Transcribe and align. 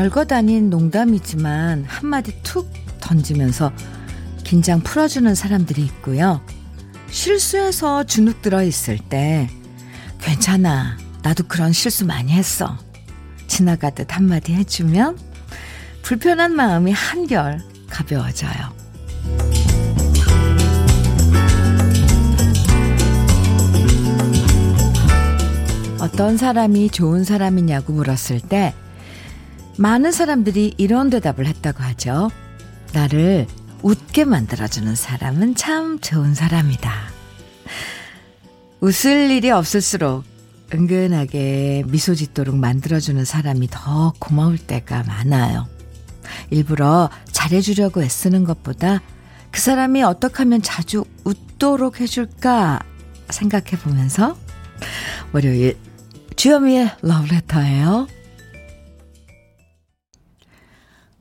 별것 0.00 0.32
아닌 0.32 0.70
농담이지만 0.70 1.84
한마디 1.86 2.32
툭 2.42 2.72
던지면서 3.02 3.70
긴장 4.44 4.80
풀어주는 4.80 5.34
사람들이 5.34 5.84
있고요. 5.84 6.40
실수해서 7.10 8.04
주눅 8.04 8.40
들어 8.40 8.62
있을 8.62 8.96
때 8.96 9.50
괜찮아. 10.18 10.96
나도 11.22 11.44
그런 11.48 11.74
실수 11.74 12.06
많이 12.06 12.32
했어. 12.32 12.78
지나가듯 13.46 14.16
한마디 14.16 14.54
해주면 14.54 15.18
불편한 16.00 16.56
마음이 16.56 16.92
한결 16.92 17.60
가벼워져요. 17.90 18.52
어떤 26.00 26.38
사람이 26.38 26.88
좋은 26.88 27.22
사람이냐고 27.22 27.92
물었을 27.92 28.40
때 28.40 28.72
많은 29.80 30.12
사람들이 30.12 30.74
이런 30.76 31.08
대답을 31.08 31.46
했다고 31.46 31.82
하죠. 31.82 32.30
나를 32.92 33.46
웃게 33.82 34.26
만들어주는 34.26 34.94
사람은 34.94 35.54
참 35.54 35.98
좋은 35.98 36.34
사람이다. 36.34 36.92
웃을 38.80 39.30
일이 39.30 39.50
없을수록 39.50 40.24
은근하게 40.74 41.84
미소 41.86 42.14
짓도록 42.14 42.56
만들어주는 42.56 43.24
사람이 43.24 43.68
더 43.70 44.12
고마울 44.18 44.58
때가 44.58 45.02
많아요. 45.04 45.66
일부러 46.50 47.08
잘해주려고 47.32 48.02
애쓰는 48.02 48.44
것보다 48.44 49.00
그 49.50 49.62
사람이 49.62 50.02
어떻게 50.02 50.42
하면 50.42 50.60
자주 50.60 51.06
웃도록 51.24 52.00
해줄까 52.02 52.80
생각해 53.30 53.82
보면서 53.82 54.36
월요일 55.32 55.78
주현미의 56.36 56.96
러브레터예요. 57.00 58.19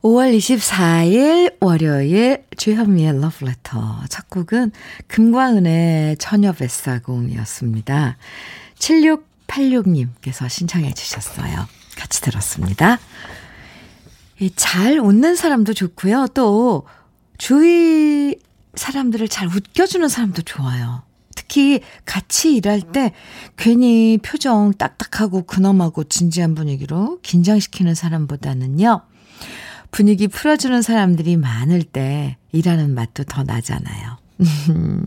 5월 0.01 0.37
24일 0.37 1.57
월요일 1.59 2.45
주현미의 2.55 3.19
러브레터 3.19 4.03
첫 4.07 4.29
곡은 4.29 4.71
금광은의 5.07 6.15
처녀뱃사공이었습니다. 6.17 8.15
7686님께서 8.77 10.47
신청해 10.47 10.93
주셨어요. 10.93 11.67
같이 11.97 12.21
들었습니다. 12.21 12.97
잘 14.55 14.99
웃는 14.99 15.35
사람도 15.35 15.73
좋고요. 15.73 16.27
또 16.33 16.87
주위 17.37 18.37
사람들을 18.75 19.27
잘 19.27 19.49
웃겨주는 19.49 20.07
사람도 20.07 20.43
좋아요. 20.43 21.03
특히 21.35 21.81
같이 22.05 22.55
일할 22.55 22.79
때 22.93 23.11
괜히 23.57 24.17
표정 24.21 24.71
딱딱하고 24.77 25.43
근엄하고 25.43 26.05
진지한 26.05 26.55
분위기로 26.55 27.19
긴장시키는 27.21 27.95
사람보다는요. 27.95 29.08
분위기 29.91 30.27
풀어주는 30.27 30.81
사람들이 30.81 31.37
많을 31.37 31.83
때 31.83 32.37
일하는 32.51 32.93
맛도 32.93 33.23
더 33.23 33.43
나잖아요. 33.43 34.17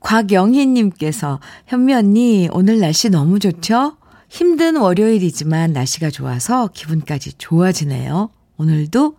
곽영희님께서 0.00 1.40
현미 1.66 1.94
언니 1.94 2.48
오늘 2.52 2.78
날씨 2.78 3.08
너무 3.08 3.38
좋죠? 3.38 3.96
힘든 4.28 4.76
월요일이지만 4.76 5.72
날씨가 5.72 6.10
좋아서 6.10 6.68
기분까지 6.68 7.34
좋아지네요. 7.38 8.30
오늘도 8.56 9.16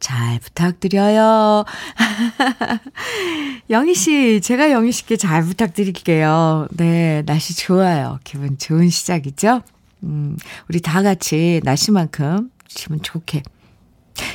잘 0.00 0.38
부탁드려요. 0.38 1.64
영희 3.70 3.94
씨, 3.94 4.40
제가 4.40 4.70
영희 4.70 4.92
씨께 4.92 5.16
잘 5.16 5.42
부탁드릴게요. 5.42 6.68
네, 6.76 7.22
날씨 7.26 7.56
좋아요. 7.56 8.18
기분 8.24 8.58
좋은 8.58 8.88
시작이죠? 8.88 9.62
음, 10.04 10.36
우리 10.68 10.80
다 10.80 11.02
같이 11.02 11.60
날씨만큼 11.64 12.50
기분 12.68 13.02
좋게 13.02 13.42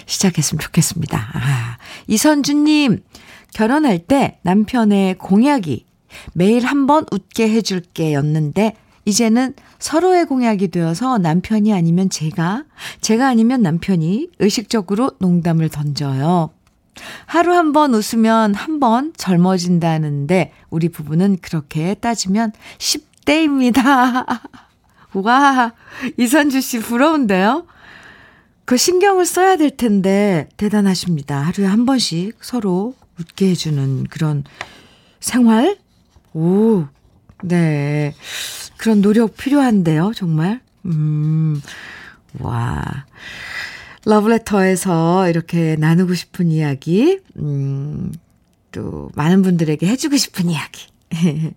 시작했으면 0.05 0.59
좋겠습니다. 0.59 1.17
아, 1.33 1.77
이선주님, 2.07 3.03
결혼할 3.53 3.99
때 3.99 4.39
남편의 4.43 5.17
공약이 5.17 5.85
매일 6.33 6.65
한 6.65 6.87
번 6.87 7.05
웃게 7.11 7.49
해줄게 7.49 8.13
였는데, 8.13 8.75
이제는 9.05 9.53
서로의 9.79 10.25
공약이 10.25 10.69
되어서 10.69 11.17
남편이 11.17 11.73
아니면 11.73 12.09
제가, 12.09 12.63
제가 13.01 13.27
아니면 13.27 13.61
남편이 13.61 14.29
의식적으로 14.39 15.11
농담을 15.19 15.69
던져요. 15.69 16.51
하루 17.25 17.53
한 17.53 17.73
번 17.73 17.93
웃으면 17.93 18.53
한 18.53 18.79
번 18.79 19.13
젊어진다는데, 19.17 20.53
우리 20.69 20.89
부부는 20.89 21.37
그렇게 21.41 21.95
따지면 21.95 22.51
10대입니다. 22.77 23.83
와, 25.13 25.73
이선주 26.17 26.61
씨 26.61 26.79
부러운데요? 26.79 27.65
그 28.65 28.77
신경을 28.77 29.25
써야 29.25 29.57
될 29.57 29.75
텐데 29.75 30.47
대단하십니다. 30.57 31.39
하루에 31.41 31.65
한 31.65 31.85
번씩 31.85 32.37
서로 32.41 32.95
웃게 33.19 33.49
해주는 33.49 34.05
그런 34.05 34.43
생활? 35.19 35.77
오, 36.33 36.85
네. 37.43 38.13
그런 38.77 39.01
노력 39.01 39.37
필요한데요, 39.37 40.13
정말. 40.15 40.61
음, 40.85 41.61
와. 42.39 43.05
러브레터에서 44.05 45.29
이렇게 45.29 45.75
나누고 45.77 46.13
싶은 46.13 46.51
이야기, 46.51 47.19
음, 47.37 48.11
또 48.71 49.09
많은 49.15 49.41
분들에게 49.43 49.85
해주고 49.87 50.17
싶은 50.17 50.49
이야기. 50.49 50.87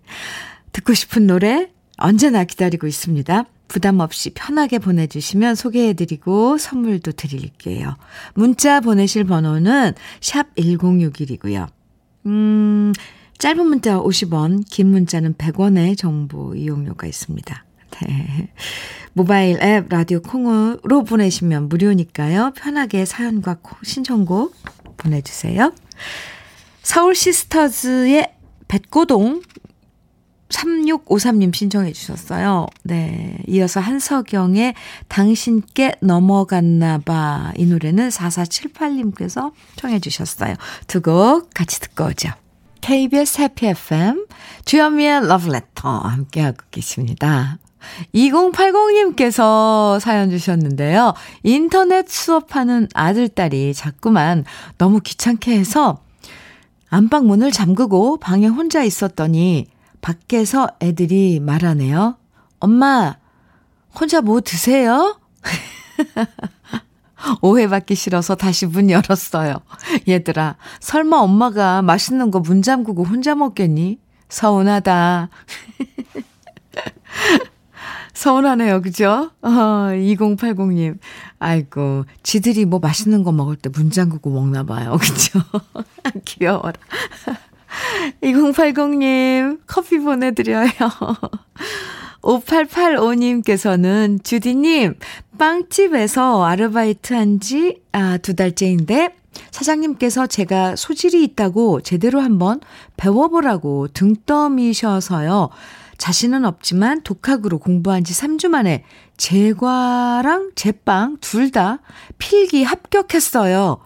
듣고 0.71 0.93
싶은 0.93 1.27
노래 1.27 1.69
언제나 1.97 2.43
기다리고 2.43 2.87
있습니다. 2.87 3.45
부담 3.67 3.99
없이 3.99 4.31
편하게 4.31 4.79
보내주시면 4.79 5.55
소개해드리고 5.55 6.57
선물도 6.57 7.13
드릴게요. 7.13 7.95
문자 8.33 8.79
보내실 8.79 9.25
번호는 9.25 9.93
샵 10.21 10.53
1061이고요. 10.55 11.67
음, 12.25 12.93
짧은 13.37 13.65
문자 13.65 13.99
50원, 13.99 14.63
긴 14.69 14.87
문자는 14.87 15.35
100원의 15.35 15.97
정보 15.97 16.55
이용료가 16.55 17.07
있습니다. 17.07 17.65
네. 18.01 18.49
모바일 19.13 19.61
앱 19.61 19.89
라디오 19.89 20.21
콩으로 20.21 21.03
보내시면 21.03 21.69
무료니까요. 21.69 22.53
편하게 22.55 23.05
사연과 23.05 23.57
신청곡 23.83 24.55
보내주세요. 24.97 25.73
서울 26.83 27.15
시스터즈의 27.15 28.31
백고동 28.67 29.41
3653님 30.49 31.53
신청해 31.53 31.91
주셨어요. 31.93 32.67
네. 32.83 33.37
이어서 33.47 33.79
한석영의 33.79 34.73
당신께 35.07 35.93
넘어갔나 36.01 36.99
봐. 36.99 37.51
이 37.57 37.65
노래는 37.65 38.09
4478님께서 38.09 39.51
청해 39.75 39.99
주셨어요. 39.99 40.55
두 40.87 41.01
곡 41.01 41.53
같이 41.53 41.79
듣고 41.79 42.05
오죠. 42.05 42.29
KBS 42.81 43.41
해피 43.41 43.67
FM 43.67 44.25
주현미의 44.65 45.27
러브레터 45.27 45.89
함께하고 45.89 46.57
계십니다. 46.71 47.57
2080님께서 48.15 49.99
사연 49.99 50.29
주셨는데요. 50.29 51.13
인터넷 51.43 52.09
수업하는 52.09 52.87
아들딸이 52.93 53.73
자꾸만 53.73 54.45
너무 54.77 54.99
귀찮게 55.01 55.57
해서 55.57 55.99
안방 56.89 57.27
문을 57.27 57.51
잠그고 57.51 58.17
방에 58.17 58.47
혼자 58.47 58.83
있었더니 58.83 59.67
밖에서 60.01 60.67
애들이 60.81 61.39
말하네요. 61.39 62.17
엄마, 62.59 63.15
혼자 63.99 64.21
뭐 64.21 64.41
드세요? 64.41 65.19
오해받기 67.41 67.95
싫어서 67.95 68.35
다시 68.35 68.65
문 68.67 68.89
열었어요. 68.89 69.55
얘들아, 70.07 70.55
설마 70.79 71.17
엄마가 71.17 71.81
맛있는 71.81 72.31
거 72.31 72.39
문 72.39 72.61
잠그고 72.61 73.03
혼자 73.03 73.35
먹겠니? 73.35 73.99
서운하다. 74.29 75.29
서운하네요, 78.13 78.81
그죠? 78.81 79.31
어, 79.41 79.49
2080님. 79.49 80.97
아이고, 81.39 82.05
지들이 82.23 82.65
뭐 82.65 82.79
맛있는 82.79 83.23
거 83.23 83.31
먹을 83.31 83.55
때 83.55 83.69
문 83.69 83.91
잠그고 83.91 84.31
먹나 84.31 84.63
봐요, 84.63 84.97
그죠? 85.01 85.39
귀여워라. 86.25 86.73
2080님, 88.21 89.59
커피 89.67 89.99
보내드려요. 89.99 90.69
5885님께서는, 92.21 94.23
주디님, 94.23 94.95
빵집에서 95.37 96.45
아르바이트 96.45 97.13
한 97.13 97.39
지, 97.39 97.81
아, 97.91 98.17
두 98.17 98.35
달째인데, 98.35 99.15
사장님께서 99.51 100.27
제가 100.27 100.75
소질이 100.75 101.23
있다고 101.23 101.81
제대로 101.81 102.21
한번 102.21 102.59
배워보라고 102.97 103.87
등 103.89 104.15
떠미셔서요. 104.25 105.49
자신은 105.97 106.45
없지만 106.45 107.01
독학으로 107.01 107.59
공부한 107.59 108.03
지 108.03 108.13
3주 108.13 108.49
만에 108.49 108.83
제과랑 109.17 110.51
제빵 110.55 111.17
둘 111.21 111.51
다 111.51 111.79
필기 112.17 112.63
합격했어요. 112.63 113.77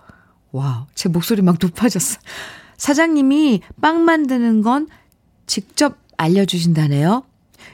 와, 0.51 0.87
제 0.95 1.09
목소리 1.09 1.41
막 1.41 1.57
높아졌어. 1.61 2.19
사장님이 2.81 3.61
빵 3.79 4.05
만드는 4.05 4.63
건 4.63 4.87
직접 5.45 5.99
알려주신다네요. 6.17 7.23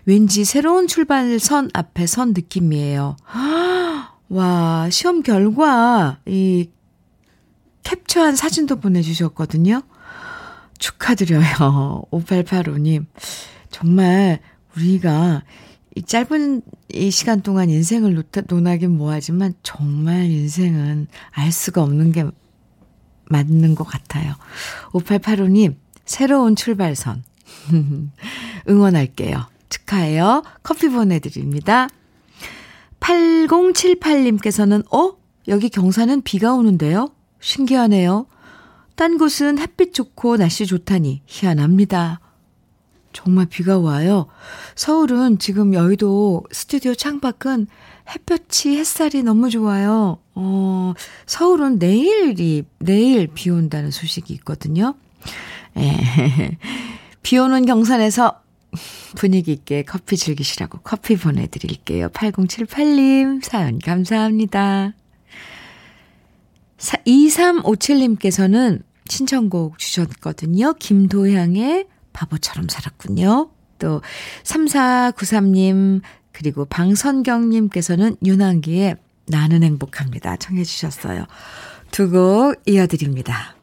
왠지 0.03 0.43
새로운 0.43 0.85
출발선 0.85 1.69
앞에 1.73 2.05
선 2.05 2.33
느낌이에요. 2.33 3.15
와, 4.27 4.89
시험 4.89 5.23
결과, 5.23 6.19
이, 6.25 6.69
캡처한 7.83 8.35
사진도 8.35 8.81
보내주셨거든요. 8.81 9.81
축하드려요. 10.77 12.03
5885님. 12.11 13.05
정말 13.71 14.41
우리가 14.75 15.43
이 15.95 16.01
짧은 16.01 16.63
이 16.93 17.11
시간 17.11 17.41
동안 17.41 17.69
인생을 17.69 18.13
논하, 18.13 18.45
논하긴 18.45 18.97
뭐하지만 18.97 19.53
정말 19.63 20.25
인생은 20.25 21.07
알 21.31 21.53
수가 21.53 21.81
없는 21.81 22.11
게 22.11 22.25
맞는 23.29 23.75
것 23.75 23.83
같아요. 23.83 24.33
5885님, 24.91 25.75
새로운 26.05 26.55
출발선. 26.55 27.23
응원할게요. 28.69 29.45
축하해요. 29.69 30.43
커피 30.63 30.89
보내드립니다. 30.89 31.87
8078님께서는, 32.99 34.83
어? 34.93 35.17
여기 35.47 35.69
경사는 35.69 36.21
비가 36.23 36.53
오는데요? 36.53 37.11
신기하네요. 37.39 38.25
딴 38.95 39.17
곳은 39.17 39.59
햇빛 39.59 39.93
좋고 39.93 40.37
날씨 40.37 40.65
좋다니 40.65 41.21
희한합니다. 41.25 42.19
정말 43.13 43.45
비가 43.45 43.77
와요. 43.77 44.27
서울은 44.75 45.39
지금 45.39 45.73
여의도 45.73 46.43
스튜디오 46.51 46.93
창밖은 46.93 47.67
햇볕이 48.09 48.77
햇살이 48.77 49.23
너무 49.23 49.49
좋아요. 49.49 50.19
어, 50.35 50.93
서울은 51.25 51.79
내일이, 51.79 52.63
내일 52.79 53.27
비 53.27 53.49
온다는 53.49 53.91
소식이 53.91 54.33
있거든요. 54.35 54.95
에, 55.75 55.91
비 57.21 57.37
오는 57.37 57.65
경산에서 57.65 58.41
분위기 59.15 59.51
있게 59.51 59.83
커피 59.83 60.15
즐기시라고 60.17 60.79
커피 60.83 61.17
보내드릴게요. 61.17 62.09
8078님 62.09 63.43
사연 63.43 63.79
감사합니다. 63.79 64.93
2357님께서는 66.77 68.83
신청곡 69.09 69.79
주셨거든요. 69.79 70.73
김도향의 70.73 71.87
바보처럼 72.13 72.69
살았군요. 72.69 73.49
또 73.79 74.01
3493님 74.43 76.01
그리고 76.37 76.65
방선경님께서는 76.65 78.17
윤한기의 78.23 78.97
나는 79.25 79.63
행복합니다. 79.63 80.37
청해 80.37 80.63
주셨어요. 80.63 81.25
두 81.89 82.11
곡 82.11 82.61
이어드립니다. 82.67 83.55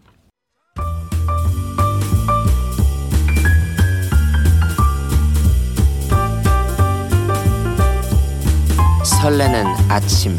설레는 9.05 9.67
아침 9.89 10.39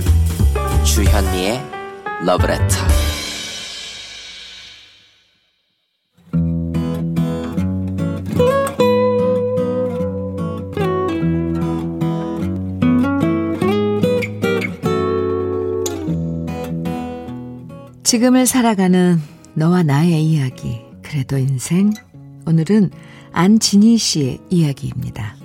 주현미의 0.84 1.62
러브레터 2.26 3.05
지금을 18.16 18.46
살아가는 18.46 19.20
너와 19.56 19.84
나의 19.84 20.24
이야기. 20.24 20.80
그래도 21.02 21.38
인생. 21.38 21.92
오늘은 22.48 22.92
안진희 23.34 23.98
씨의 23.98 24.40
이야기입니다. 24.50 25.36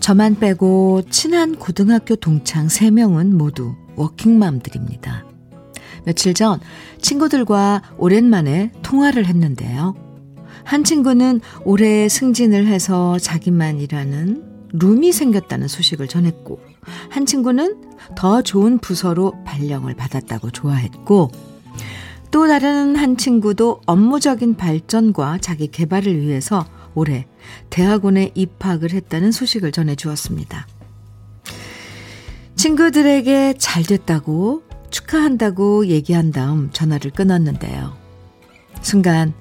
저만 0.00 0.38
빼고 0.38 1.04
친한 1.08 1.56
고등학교 1.56 2.14
동창 2.14 2.66
3명은 2.66 3.32
모두 3.32 3.74
워킹맘들입니다. 3.96 5.24
며칠 6.04 6.34
전 6.34 6.60
친구들과 7.00 7.80
오랜만에 7.96 8.70
통화를 8.82 9.24
했는데요. 9.24 9.94
한 10.62 10.84
친구는 10.84 11.40
올해 11.64 12.10
승진을 12.10 12.66
해서 12.66 13.18
자기만 13.18 13.80
일하는 13.80 14.51
룸이 14.72 15.12
생겼다는 15.12 15.68
소식을 15.68 16.08
전했고, 16.08 16.60
한 17.10 17.26
친구는 17.26 17.82
더 18.16 18.42
좋은 18.42 18.78
부서로 18.78 19.34
발령을 19.44 19.94
받았다고 19.94 20.50
좋아했고, 20.50 21.30
또 22.30 22.46
다른 22.46 22.96
한 22.96 23.16
친구도 23.16 23.82
업무적인 23.86 24.56
발전과 24.56 25.38
자기 25.38 25.68
개발을 25.68 26.20
위해서 26.20 26.66
올해 26.94 27.26
대학원에 27.70 28.32
입학을 28.34 28.92
했다는 28.92 29.32
소식을 29.32 29.72
전해 29.72 29.94
주었습니다. 29.94 30.66
친구들에게 32.56 33.54
잘 33.58 33.82
됐다고 33.82 34.62
축하한다고 34.90 35.86
얘기한 35.86 36.32
다음 36.32 36.70
전화를 36.70 37.10
끊었는데요. 37.10 37.96
순간 38.82 39.32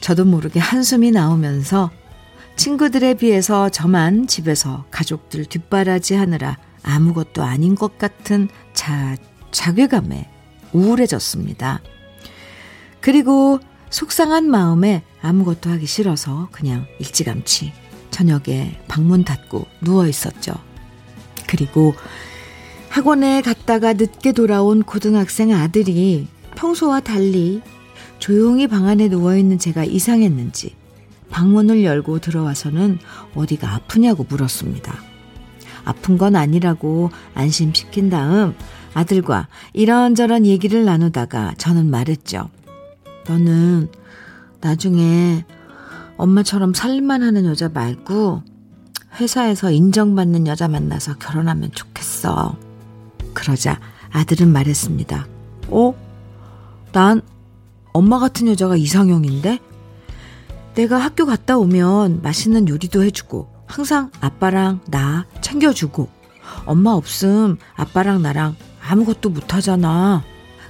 저도 0.00 0.24
모르게 0.24 0.58
한숨이 0.58 1.10
나오면서 1.10 1.90
친구들에 2.56 3.14
비해서 3.14 3.68
저만 3.68 4.26
집에서 4.26 4.84
가족들 4.90 5.46
뒷바라지 5.46 6.14
하느라 6.14 6.58
아무것도 6.82 7.42
아닌 7.42 7.74
것 7.74 7.98
같은 7.98 8.48
자, 8.72 9.16
자괴감에 9.50 10.28
우울해졌습니다. 10.72 11.80
그리고 13.00 13.58
속상한 13.90 14.50
마음에 14.50 15.02
아무것도 15.20 15.70
하기 15.70 15.86
싫어서 15.86 16.48
그냥 16.52 16.86
일찌감치 16.98 17.72
저녁에 18.10 18.80
방문 18.88 19.24
닫고 19.24 19.66
누워 19.82 20.06
있었죠. 20.06 20.54
그리고 21.46 21.94
학원에 22.88 23.42
갔다가 23.42 23.92
늦게 23.94 24.32
돌아온 24.32 24.82
고등학생 24.82 25.52
아들이 25.52 26.26
평소와 26.56 27.00
달리 27.00 27.62
조용히 28.18 28.66
방 28.66 28.86
안에 28.86 29.08
누워 29.08 29.36
있는 29.36 29.58
제가 29.58 29.84
이상했는지 29.84 30.76
방문을 31.32 31.82
열고 31.82 32.20
들어와서는 32.20 32.98
어디가 33.34 33.74
아프냐고 33.74 34.24
물었습니다. 34.28 34.94
아픈 35.84 36.16
건 36.16 36.36
아니라고 36.36 37.10
안심시킨 37.34 38.10
다음 38.10 38.54
아들과 38.94 39.48
이런저런 39.72 40.46
얘기를 40.46 40.84
나누다가 40.84 41.54
저는 41.58 41.90
말했죠. 41.90 42.48
너는 43.26 43.88
나중에 44.60 45.44
엄마처럼 46.16 46.74
살만 46.74 47.22
하는 47.22 47.46
여자 47.46 47.68
말고 47.68 48.42
회사에서 49.18 49.70
인정받는 49.70 50.46
여자 50.46 50.68
만나서 50.68 51.14
결혼하면 51.14 51.72
좋겠어. 51.72 52.56
그러자 53.32 53.80
아들은 54.10 54.52
말했습니다. 54.52 55.26
어? 55.68 55.94
난 56.92 57.22
엄마 57.92 58.18
같은 58.18 58.46
여자가 58.46 58.76
이상형인데? 58.76 59.58
내가 60.74 60.98
학교 60.98 61.26
갔다 61.26 61.58
오면 61.58 62.22
맛있는 62.22 62.68
요리도 62.68 63.02
해주고, 63.04 63.48
항상 63.66 64.10
아빠랑 64.20 64.80
나 64.88 65.26
챙겨주고, 65.40 66.08
엄마 66.66 66.92
없음 66.92 67.56
아빠랑 67.74 68.22
나랑 68.22 68.56
아무것도 68.86 69.30
못하잖아. 69.30 70.22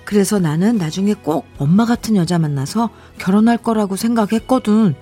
그래서 0.05 0.39
나는 0.39 0.77
나중에 0.77 1.15
꼭 1.15 1.47
엄마 1.59 1.85
같은 1.87 2.17
여자 2.17 2.39
만나서 2.39 2.91
결혼할 3.19 3.57
거라고 3.59 3.97
생각했거든. 3.97 4.95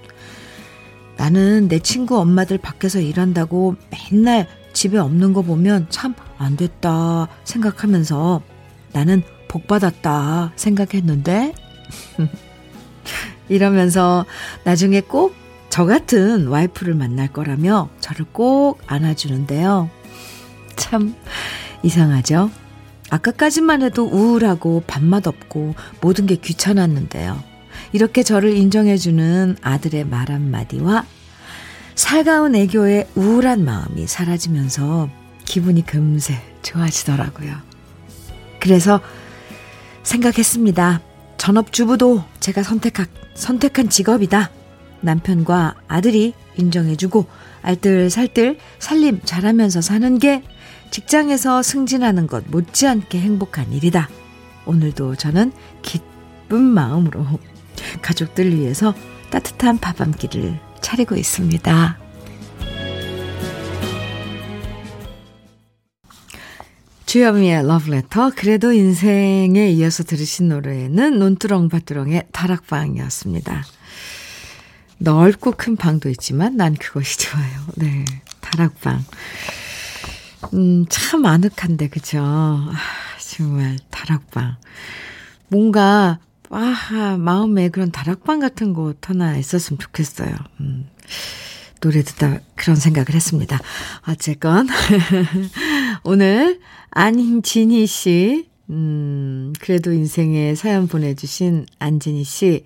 나는 1.17 1.69
내 1.69 1.79
친구 1.81 2.19
엄마들 2.19 2.59
밖에서 2.59 3.01
일한다고 3.01 3.77
맨날 3.91 4.47
집에 4.73 4.99
없는 4.99 5.33
거 5.33 5.43
보면 5.43 5.87
참 5.91 6.15
안 6.41 6.57
됐다 6.57 7.29
생각하면서 7.45 8.41
나는 8.93 9.23
복 9.47 9.67
받았다 9.67 10.53
생각했는데 10.57 11.53
이러면서 13.51 14.25
나중에 14.65 15.03
꼭 15.03 15.41
저 15.71 15.87
같은 15.87 16.49
와이프를 16.49 16.95
만날 16.95 17.29
거라며 17.29 17.89
저를 18.01 18.27
꼭 18.33 18.81
안아주는데요. 18.89 19.89
참 20.75 21.15
이상하죠? 21.85 22.51
아까까지만 23.09 23.83
해도 23.83 24.05
우울하고 24.05 24.83
밥맛 24.87 25.27
없고 25.29 25.77
모든 26.01 26.27
게 26.27 26.35
귀찮았는데요. 26.35 27.43
이렇게 27.93 28.25
저를 28.25 28.57
인정해주는 28.57 29.59
아들의 29.63 30.05
말 30.05 30.31
한마디와 30.31 31.07
살가운 31.95 32.57
애교의 32.57 33.09
우울한 33.15 33.65
마음이 33.65 34.07
사라지면서 34.09 35.09
기분이 35.45 35.87
금세 35.87 36.35
좋아지더라고요. 36.63 37.55
그래서 38.59 39.01
생각했습니다. 40.03 41.01
전업주부도 41.41 42.23
제가 42.39 42.63
선택한, 42.63 43.07
선택한 43.35 43.89
직업이다. 43.89 44.51
남편과 45.01 45.75
아들이 45.89 46.35
인정해주고 46.57 47.27
알뜰살뜰 47.63 48.59
살림 48.79 49.21
잘하면서 49.25 49.81
사는 49.81 50.19
게 50.19 50.43
직장에서 50.91 51.63
승진하는 51.63 52.27
것 52.27 52.45
못지않게 52.51 53.19
행복한 53.19 53.73
일이다. 53.73 54.11
오늘도 54.67 55.17
저는 55.17 55.53
기쁜 55.81 56.61
마음으로 56.61 57.27
가족들 58.03 58.55
위해서 58.55 58.95
따뜻한 59.31 59.79
밥한 59.79 60.13
끼를 60.13 60.61
차리고 60.83 61.17
있습니다. 61.17 62.00
주현미의 67.11 67.67
러브레터 67.67 68.31
그래도 68.37 68.73
인생에 68.73 69.69
이어서 69.73 70.05
들으신 70.05 70.49
노래는 70.49 71.19
논두렁바두렁의 71.19 72.29
다락방이었습니다. 72.31 73.65
넓고 74.99 75.55
큰 75.57 75.75
방도 75.75 76.09
있지만 76.09 76.57
난 76.57 76.77
그것이 76.77 77.19
좋아요. 77.19 77.67
네, 77.75 78.05
다락방. 78.41 79.05
음, 80.55 80.87
참 80.89 81.27
아늑한데, 81.27 81.89
그죠? 81.89 82.21
아, 82.23 82.77
정말, 83.19 83.77
다락방. 83.91 84.59
뭔가, 85.49 86.21
아, 86.49 87.17
마음에 87.19 87.71
그런 87.71 87.91
다락방 87.91 88.39
같은 88.39 88.73
곳 88.73 89.11
하나 89.11 89.37
있었으면 89.37 89.81
좋겠어요. 89.81 90.33
음, 90.61 90.89
노래 91.81 92.03
듣다 92.03 92.39
그런 92.57 92.77
생각을 92.77 93.15
했습니다. 93.15 93.59
어쨌건, 94.07 94.69
오늘 96.03 96.61
안진희 96.91 97.87
씨, 97.87 98.49
음, 98.71 99.53
그래도 99.61 99.93
인생에 99.93 100.55
사연 100.55 100.87
보내주신 100.87 101.67
안진희 101.79 102.25
씨, 102.25 102.65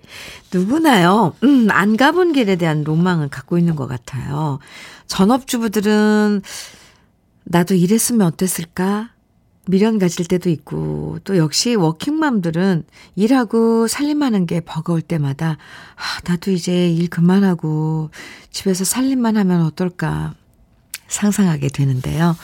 누구나요? 0.53 1.35
음, 1.43 1.67
안 1.71 1.97
가본 1.97 2.33
길에 2.33 2.55
대한 2.55 2.83
로망을 2.83 3.29
갖고 3.29 3.57
있는 3.57 3.75
것 3.75 3.87
같아요. 3.87 4.59
전업주부들은 5.07 6.41
나도 7.45 7.73
이랬으면 7.75 8.27
어땠을까? 8.27 9.11
미련 9.67 9.97
가질 9.97 10.27
때도 10.27 10.51
있고, 10.51 11.17
또 11.23 11.37
역시 11.37 11.73
워킹맘들은 11.73 12.83
일하고 13.15 13.87
살림하는 13.87 14.45
게 14.45 14.59
버거울 14.59 15.01
때마다, 15.01 15.57
아, 15.95 16.29
나도 16.29 16.51
이제 16.51 16.91
일 16.91 17.09
그만하고 17.09 18.11
집에서 18.51 18.85
살림만 18.85 19.37
하면 19.37 19.63
어떨까 19.63 20.35
상상하게 21.07 21.69
되는데요. 21.69 22.35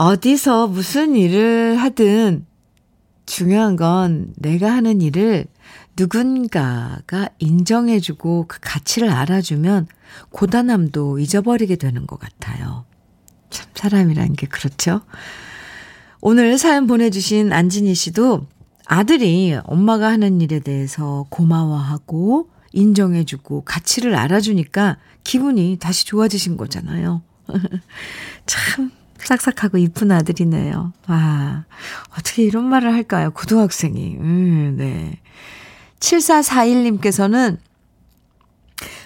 어디서 0.00 0.68
무슨 0.68 1.14
일을 1.14 1.76
하든 1.76 2.46
중요한 3.26 3.76
건 3.76 4.32
내가 4.38 4.72
하는 4.72 5.02
일을 5.02 5.44
누군가가 5.94 7.28
인정해주고 7.38 8.46
그 8.48 8.60
가치를 8.62 9.10
알아주면 9.10 9.88
고단함도 10.30 11.18
잊어버리게 11.18 11.76
되는 11.76 12.06
것 12.06 12.18
같아요. 12.18 12.86
참, 13.50 13.68
사람이란 13.74 14.32
게 14.36 14.46
그렇죠? 14.46 15.02
오늘 16.22 16.56
사연 16.56 16.86
보내주신 16.86 17.52
안진희 17.52 17.94
씨도 17.94 18.46
아들이 18.86 19.54
엄마가 19.64 20.08
하는 20.08 20.40
일에 20.40 20.60
대해서 20.60 21.26
고마워하고 21.28 22.48
인정해주고 22.72 23.64
가치를 23.66 24.14
알아주니까 24.14 24.96
기분이 25.24 25.76
다시 25.78 26.06
좋아지신 26.06 26.56
거잖아요. 26.56 27.20
참 28.46 28.90
싹싹하고 29.26 29.78
이쁜 29.78 30.12
아들이네요. 30.12 30.92
아, 31.06 31.64
어떻게 32.18 32.42
이런 32.42 32.64
말을 32.64 32.92
할까요? 32.92 33.30
고등학생이. 33.32 34.16
음, 34.18 34.74
네. 34.76 35.20
7441님께서는 36.00 37.58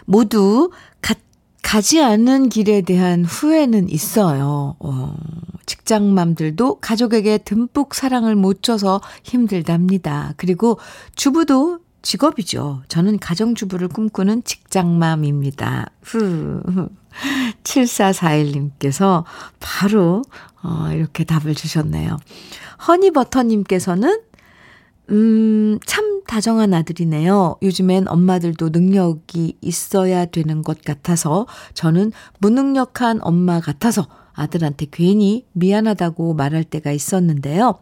모두 0.05 0.71
가, 1.01 1.15
가지 1.63 2.03
않는 2.03 2.49
길에 2.49 2.83
대한 2.83 3.25
후회는 3.25 3.89
있어요. 3.89 4.77
어, 4.79 5.17
직장맘들도 5.67 6.81
가족에게 6.81 7.39
듬뿍 7.39 7.95
사랑을 7.95 8.35
못 8.35 8.63
줘서 8.63 9.01
힘들답니다. 9.23 10.35
그리고 10.37 10.79
주부도 11.17 11.81
직업이죠. 12.05 12.83
저는 12.89 13.19
가정주부를 13.19 13.89
꿈꾸는 13.89 14.45
직장맘입니다. 14.45 15.87
후. 16.03 16.89
7441님께서 17.65 19.25
바로, 19.59 20.23
어, 20.63 20.91
이렇게 20.93 21.25
답을 21.25 21.55
주셨네요. 21.55 22.17
허니버터님께서는, 22.87 24.21
음, 25.11 25.79
참 25.87 26.23
다정한 26.27 26.75
아들이네요. 26.75 27.57
요즘엔 27.63 28.09
엄마들도 28.09 28.71
능력이 28.71 29.59
있어야 29.61 30.27
되는 30.27 30.63
것 30.63 30.83
같아서 30.83 31.47
저는 31.75 32.13
무능력한 32.39 33.21
엄마 33.23 33.61
같아서 33.61 34.07
아들한테 34.33 34.87
괜히 34.91 35.47
미안하다고 35.53 36.35
말할 36.35 36.65
때가 36.65 36.91
있었는데요. 36.91 37.79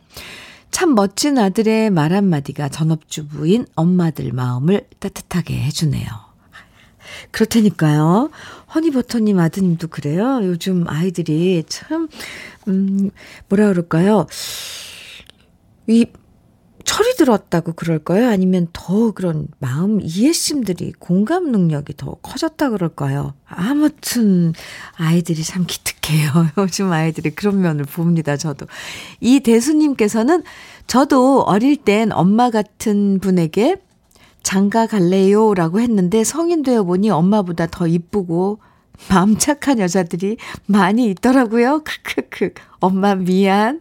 참 0.73 0.95
멋진 0.97 1.38
아들의 1.38 1.91
말 1.91 2.12
한마디가 2.12 2.69
전업주부인 2.71 3.67
엄마들 3.76 4.33
마음을 4.33 4.88
따뜻하게 4.99 5.55
해주네요. 5.62 6.09
그렇다니까요. 7.31 8.31
허니버터님 8.75 9.38
아드님도 9.38 9.88
그래요. 9.88 10.41
요즘 10.43 10.88
아이들이 10.88 11.62
참, 11.69 12.09
음, 12.67 13.11
뭐라 13.49 13.69
그럴까요. 13.69 14.26
이, 15.87 16.07
철이 16.85 17.15
들었다고 17.17 17.73
그럴까요? 17.73 18.29
아니면 18.29 18.69
더 18.73 19.12
그런 19.12 19.49
마음 19.59 20.01
이해심들이 20.01 20.93
공감 20.99 21.51
능력이 21.53 21.97
더 21.97 22.15
커졌다 22.23 22.71
그럴까요? 22.71 23.35
아무튼 23.47 24.53
아이들이 24.97 25.43
참 25.43 25.65
기특해요. 25.67 26.31
요즘 26.59 26.93
아이들이 26.93 27.31
그런 27.31 27.61
면을 27.61 27.85
봅니다. 27.85 28.37
저도. 28.37 28.67
이 29.21 29.41
대수님께서는 29.41 30.43
저도 30.87 31.43
어릴 31.43 31.77
땐 31.77 32.12
엄마 32.12 32.51
같은 32.51 33.19
분에게 33.21 33.77
장가 34.43 34.87
갈래요? 34.87 35.55
라고 35.55 35.81
했는데 35.81 36.25
성인 36.25 36.62
되어 36.62 36.83
보니 36.83 37.11
엄마보다 37.11 37.67
더 37.67 37.87
이쁘고 37.87 38.59
마음 39.09 39.37
착한 39.39 39.79
여자들이 39.79 40.37
많이 40.67 41.11
있더라고요. 41.11 41.83
크크크. 41.85 42.55
엄마 42.81 43.15
미안. 43.15 43.81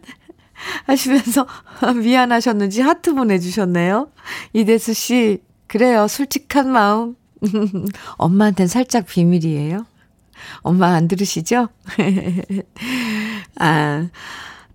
하시면서 0.86 1.46
미안하셨는지 2.02 2.80
하트 2.82 3.14
보내주셨네요. 3.14 4.10
이대수 4.52 4.94
씨, 4.94 5.38
그래요. 5.66 6.06
솔직한 6.08 6.70
마음. 6.70 7.16
엄마한테는 8.18 8.68
살짝 8.68 9.06
비밀이에요. 9.06 9.86
엄마 10.62 10.94
안 10.94 11.08
들으시죠? 11.08 11.68
아, 13.58 14.08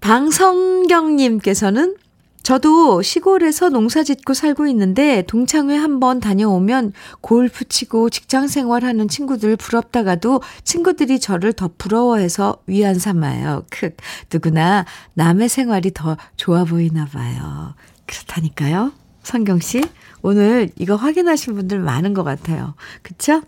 방성경님께서는 0.02 1.98
저도 2.48 3.02
시골에서 3.02 3.68
농사 3.68 4.04
짓고 4.04 4.34
살고 4.34 4.68
있는데 4.68 5.22
동창회 5.24 5.76
한번 5.76 6.22
다녀오면 6.22 6.94
골프 7.20 7.66
치고 7.66 8.10
직장 8.10 8.48
생활하는 8.48 9.10
친구들 9.10 9.58
부럽다가도 9.58 10.42
친구들이 10.64 11.20
저를 11.20 11.52
더 11.52 11.70
부러워해서 11.78 12.64
위안 12.66 12.98
삼아요. 12.98 13.66
크, 13.70 13.90
누구나 14.32 14.86
남의 15.16 15.50
생활이 15.50 15.92
더 15.94 16.16
좋아 16.38 16.64
보이나 16.64 17.04
봐요. 17.04 17.76
그렇다니까요. 18.06 18.94
성경 19.24 19.60
씨, 19.60 19.84
오늘 20.22 20.70
이거 20.78 20.96
확인하신 20.96 21.54
분들 21.54 21.80
많은 21.80 22.14
것 22.14 22.24
같아요. 22.24 22.76
그쵸? 23.02 23.42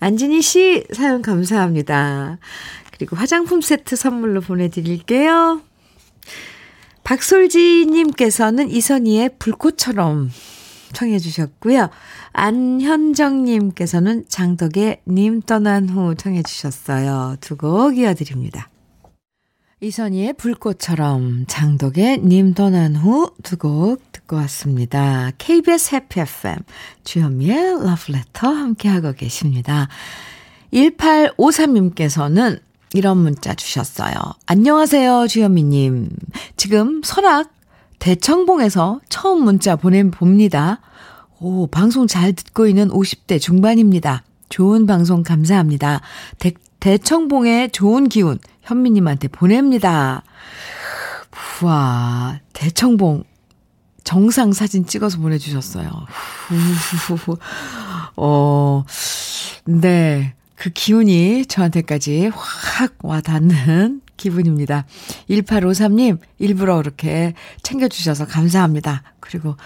안진희 0.00 0.42
씨 0.42 0.84
사연 0.92 1.22
감사합니다. 1.22 2.38
그리고 2.90 3.14
화장품 3.14 3.60
세트 3.60 3.94
선물로 3.94 4.40
보내드릴게요. 4.40 5.60
박솔지님께서는 7.04 8.70
이선희의 8.70 9.30
불꽃처럼 9.38 10.30
청해 10.92 11.18
주셨고요. 11.18 11.90
안현정님께서는 12.32 14.24
장덕의 14.28 15.00
님 15.08 15.40
떠난 15.42 15.88
후 15.88 16.14
청해 16.14 16.42
주셨어요. 16.42 17.36
두 17.40 17.56
곡 17.56 17.96
이어드립니다. 17.98 18.70
이선희의 19.80 20.32
불꽃처럼 20.34 21.44
장덕의 21.46 22.20
님 22.22 22.54
떠난 22.54 22.96
후 22.96 23.34
두 23.42 23.56
곡 23.58 24.00
듣고 24.12 24.36
왔습니다. 24.36 25.30
KBS 25.36 25.94
해피 25.96 26.20
FM 26.20 26.56
주현미의 27.04 27.84
러브레터 27.84 28.48
함께하고 28.48 29.12
계십니다. 29.12 29.88
1853님께서는 30.72 32.60
이런 32.94 33.18
문자 33.18 33.54
주셨어요. 33.54 34.14
안녕하세요, 34.46 35.26
주현미님. 35.26 36.10
지금 36.56 37.02
설악 37.04 37.52
대청봉에서 37.98 39.00
처음 39.08 39.42
문자 39.42 39.74
보내봅니다. 39.74 40.80
오, 41.40 41.66
방송 41.66 42.06
잘 42.06 42.32
듣고 42.32 42.68
있는 42.68 42.88
50대 42.88 43.40
중반입니다. 43.40 44.22
좋은 44.48 44.86
방송 44.86 45.24
감사합니다. 45.24 46.02
대, 46.38 46.52
대청봉의 46.78 47.72
좋은 47.72 48.08
기운 48.08 48.38
현미님한테 48.62 49.26
보냅니다. 49.26 50.22
우와, 51.62 52.38
대청봉 52.52 53.24
정상 54.04 54.52
사진 54.52 54.86
찍어서 54.86 55.18
보내주셨어요. 55.18 55.90
어, 58.16 58.84
네. 59.64 60.34
그 60.56 60.70
기운이 60.70 61.46
저한테까지 61.46 62.30
확 62.34 62.94
와닿는 63.02 64.00
기분입니다. 64.16 64.86
1853님, 65.28 66.18
일부러 66.38 66.76
그렇게 66.76 67.34
챙겨주셔서 67.62 68.26
감사합니다. 68.26 69.02
그리고 69.20 69.56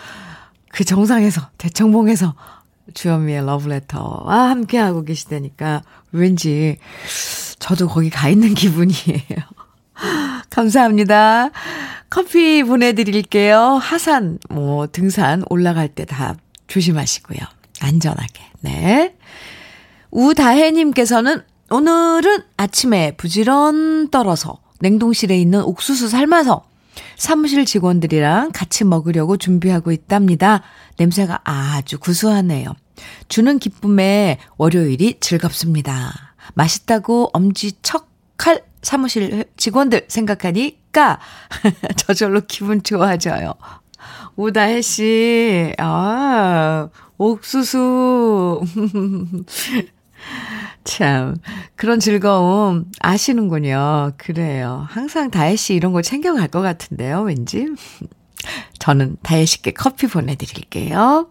그 0.70 0.84
정상에서, 0.84 1.48
대청봉에서 1.58 2.34
주현미의 2.94 3.44
러브레터와 3.44 4.50
함께하고 4.50 5.04
계시다니까 5.04 5.82
왠지 6.12 6.78
저도 7.58 7.88
거기 7.88 8.08
가 8.08 8.28
있는 8.28 8.54
기분이에요. 8.54 9.38
감사합니다. 10.50 11.50
커피 12.08 12.62
보내드릴게요. 12.62 13.60
하산, 13.74 14.38
뭐, 14.48 14.86
등산 14.86 15.44
올라갈 15.50 15.88
때 15.88 16.04
다 16.06 16.36
조심하시고요. 16.68 17.38
안전하게. 17.80 18.42
네. 18.60 19.14
우다혜님께서는 20.10 21.42
오늘은 21.70 22.38
아침에 22.56 23.12
부지런 23.16 24.10
떨어서 24.10 24.58
냉동실에 24.80 25.38
있는 25.38 25.62
옥수수 25.62 26.08
삶아서 26.08 26.64
사무실 27.16 27.64
직원들이랑 27.64 28.52
같이 28.52 28.84
먹으려고 28.84 29.36
준비하고 29.36 29.92
있답니다. 29.92 30.62
냄새가 30.96 31.40
아주 31.44 31.98
구수하네요. 31.98 32.74
주는 33.28 33.58
기쁨에 33.58 34.38
월요일이 34.56 35.18
즐겁습니다. 35.20 36.34
맛있다고 36.54 37.30
엄지척 37.32 38.08
할 38.38 38.64
사무실 38.82 39.44
직원들 39.56 40.06
생각하니까 40.08 41.18
저절로 41.98 42.40
기분 42.46 42.82
좋아져요. 42.82 43.54
오다혜 44.36 44.80
씨, 44.80 45.74
아, 45.78 46.88
옥수수. 47.18 48.62
참, 50.88 51.36
그런 51.76 52.00
즐거움 52.00 52.86
아시는군요. 53.00 54.12
그래요. 54.16 54.86
항상 54.88 55.30
다혜 55.30 55.54
씨 55.54 55.74
이런 55.74 55.92
거 55.92 56.00
챙겨갈 56.00 56.48
것 56.48 56.62
같은데요, 56.62 57.20
왠지. 57.20 57.66
저는 58.80 59.18
다혜 59.22 59.44
씨께 59.44 59.72
커피 59.72 60.06
보내드릴게요. 60.06 61.28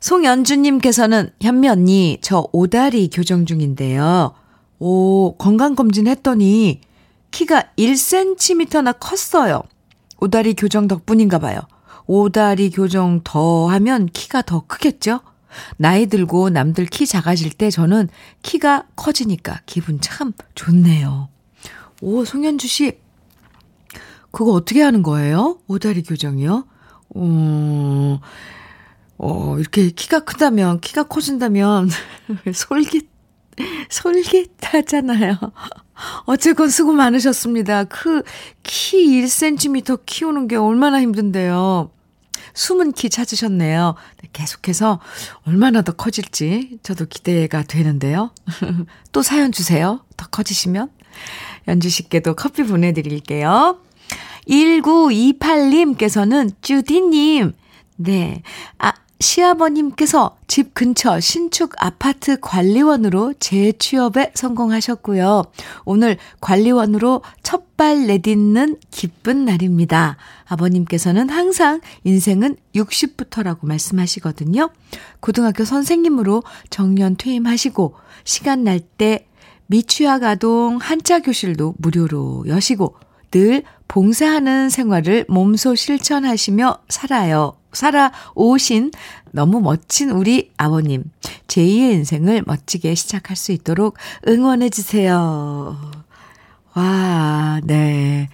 송연주님께서는 0.00 1.30
현미 1.40 1.68
언니, 1.70 2.18
저 2.20 2.48
오다리 2.52 3.08
교정 3.08 3.46
중인데요. 3.46 4.34
오, 4.78 5.36
건강검진 5.38 6.06
했더니 6.06 6.82
키가 7.30 7.70
1cm나 7.78 8.96
컸어요. 9.00 9.62
오다리 10.20 10.52
교정 10.52 10.86
덕분인가 10.86 11.38
봐요. 11.38 11.60
오다리 12.06 12.68
교정 12.68 13.22
더 13.24 13.68
하면 13.68 14.04
키가 14.12 14.42
더 14.42 14.64
크겠죠? 14.66 15.20
나이 15.76 16.06
들고 16.06 16.50
남들 16.50 16.86
키 16.86 17.06
작아질 17.06 17.52
때 17.52 17.70
저는 17.70 18.08
키가 18.42 18.86
커지니까 18.96 19.60
기분 19.66 20.00
참 20.00 20.32
좋네요. 20.54 21.28
오, 22.02 22.24
송현주 22.24 22.66
씨. 22.68 22.98
그거 24.30 24.52
어떻게 24.52 24.82
하는 24.82 25.02
거예요? 25.02 25.58
오다리 25.66 26.02
교정이요? 26.02 26.66
어, 27.14 28.20
어, 29.18 29.58
이렇게 29.58 29.90
키가 29.90 30.20
크다면, 30.20 30.80
키가 30.80 31.04
커진다면, 31.04 31.88
솔깃, 32.52 33.08
솔깃하잖아요. 33.88 35.38
어쨌건 36.26 36.68
수고 36.68 36.92
많으셨습니다. 36.92 37.84
그, 37.84 38.22
키 38.62 39.22
1cm 39.22 40.04
키우는 40.04 40.48
게 40.48 40.56
얼마나 40.56 41.00
힘든데요. 41.00 41.90
숨은 42.54 42.92
키 42.92 43.10
찾으셨네요. 43.10 43.94
네, 44.22 44.28
계속해서 44.32 45.00
얼마나 45.44 45.82
더 45.82 45.92
커질지 45.92 46.78
저도 46.82 47.06
기대가 47.06 47.62
되는데요. 47.62 48.32
또 49.12 49.22
사연 49.22 49.52
주세요. 49.52 50.00
더 50.16 50.26
커지시면. 50.26 50.90
연주 51.68 51.88
씨께도 51.88 52.34
커피 52.34 52.64
보내드릴게요. 52.64 53.78
1928님께서는 54.48 56.50
쭈디님, 56.62 57.52
네. 57.96 58.42
아, 58.78 58.92
시아버님께서 59.20 60.36
집 60.46 60.74
근처 60.74 61.20
신축 61.20 61.72
아파트 61.78 62.38
관리원으로 62.40 63.34
재취업에 63.38 64.32
성공하셨고요. 64.34 65.44
오늘 65.84 66.18
관리원으로 66.40 67.22
첫발 67.42 68.06
내딛는 68.06 68.76
기쁜 68.90 69.44
날입니다. 69.44 70.16
아버님께서는 70.46 71.30
항상 71.30 71.80
인생은 72.04 72.56
60부터라고 72.74 73.66
말씀하시거든요. 73.66 74.70
고등학교 75.20 75.64
선생님으로 75.64 76.42
정년 76.70 77.16
퇴임하시고 77.16 77.94
시간 78.24 78.64
날 78.64 78.80
때 78.98 79.26
미취학 79.66 80.22
아동 80.22 80.78
한자 80.80 81.20
교실도 81.20 81.74
무료로 81.78 82.44
여시고 82.46 82.96
늘 83.30 83.62
봉사하는 83.88 84.70
생활을 84.70 85.26
몸소 85.28 85.74
실천하시며 85.74 86.78
살아요. 86.88 87.56
살아오신 87.76 88.90
너무 89.32 89.60
멋진 89.60 90.10
우리 90.10 90.50
아버님. 90.56 91.04
제2의 91.46 91.92
인생을 91.92 92.44
멋지게 92.46 92.94
시작할 92.94 93.36
수 93.36 93.52
있도록 93.52 93.98
응원해주세요. 94.26 95.92
와, 96.74 97.60
네. 97.64 98.28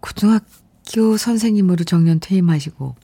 고등학교 0.00 1.16
선생님으로 1.16 1.84
정년 1.84 2.20
퇴임하시고, 2.20 2.96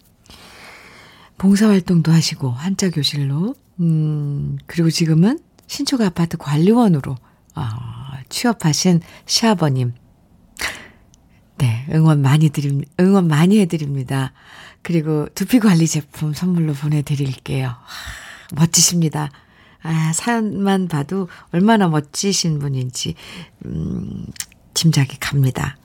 봉사활동도 1.38 2.12
하시고, 2.12 2.50
한자 2.50 2.90
교실로, 2.90 3.54
음, 3.80 4.58
그리고 4.66 4.90
지금은 4.90 5.38
신축 5.66 6.00
아파트 6.00 6.36
관리원으로, 6.36 7.16
아, 7.54 8.20
취업하신 8.28 9.00
시아버님. 9.26 9.94
네, 11.58 11.86
응원 11.92 12.22
많이 12.22 12.50
드립, 12.50 12.84
응원 12.98 13.28
많이 13.28 13.60
해드립니다. 13.60 14.32
그리고 14.82 15.28
두피 15.34 15.58
관리 15.60 15.86
제품 15.86 16.32
선물로 16.34 16.74
보내드릴게요. 16.74 17.68
하, 17.68 17.76
멋지십니다. 18.54 19.30
아, 19.82 20.12
사연만 20.14 20.88
봐도 20.88 21.28
얼마나 21.52 21.88
멋지신 21.88 22.58
분인지, 22.58 23.14
음, 23.66 24.26
짐작이 24.74 25.18
갑니다. 25.18 25.76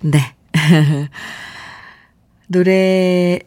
네. 0.00 0.34
노래 2.46 3.40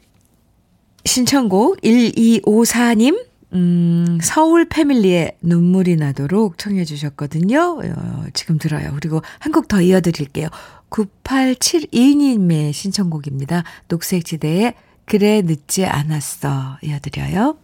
신청곡 1.05 1.81
1254님, 1.81 3.25
음, 3.53 4.19
서울 4.21 4.65
패밀리의 4.67 5.37
눈물이 5.41 5.95
나도록 5.95 6.57
청해 6.57 6.83
주셨거든요. 6.85 7.79
어, 7.81 8.25
지금 8.33 8.57
들어요. 8.57 8.91
그리고 8.95 9.21
한 9.39 9.51
곡 9.53 9.67
더 9.69 9.81
이어드릴게요. 9.81 10.49
9872님의 10.89 12.73
신청곡입니다. 12.73 13.63
녹색지대의 13.87 14.73
그래 15.05 15.41
늦지 15.41 15.85
않았어 15.85 16.79
이어드려요. 16.81 17.57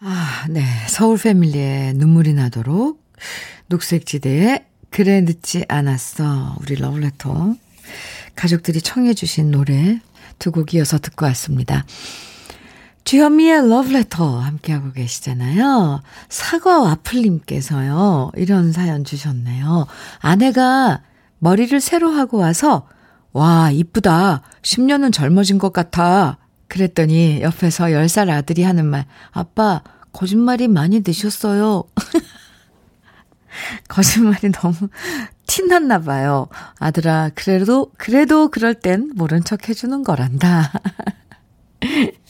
아, 0.00 0.46
네. 0.50 0.64
서울 0.88 1.18
패밀리의 1.18 1.94
눈물이 1.94 2.34
나도록 2.34 3.02
녹색지대의 3.68 4.64
그래 4.90 5.20
늦지 5.22 5.64
않았어 5.68 6.56
우리 6.60 6.74
러블레터 6.76 7.54
가족들이 8.36 8.80
청해 8.80 9.14
주신 9.14 9.50
노래 9.50 10.00
두 10.38 10.50
곡 10.50 10.74
이어서 10.74 10.98
듣고 10.98 11.26
왔습니다. 11.26 11.84
주현미의 13.04 13.68
러브레터 13.68 14.40
함께하고 14.40 14.92
계시잖아요. 14.92 16.02
사과 16.28 16.80
와플님께서요, 16.80 18.32
이런 18.36 18.72
사연 18.72 19.04
주셨네요. 19.04 19.86
아내가 20.20 21.02
머리를 21.38 21.80
새로 21.80 22.10
하고 22.10 22.38
와서, 22.38 22.86
와, 23.32 23.70
이쁘다. 23.70 24.42
10년은 24.62 25.12
젊어진 25.12 25.58
것 25.58 25.72
같아. 25.72 26.38
그랬더니 26.68 27.42
옆에서 27.42 27.86
10살 27.86 28.30
아들이 28.30 28.62
하는 28.62 28.86
말, 28.86 29.06
아빠, 29.32 29.82
거짓말이 30.12 30.68
많이 30.68 31.02
드셨어요. 31.02 31.84
거짓말이 33.88 34.50
너무 34.52 34.74
티났나 35.46 36.00
봐요. 36.00 36.48
아들아, 36.78 37.30
그래도, 37.34 37.90
그래도 37.98 38.48
그럴 38.48 38.74
땐 38.74 39.12
모른 39.14 39.44
척 39.44 39.68
해주는 39.68 40.02
거란다. 40.02 40.72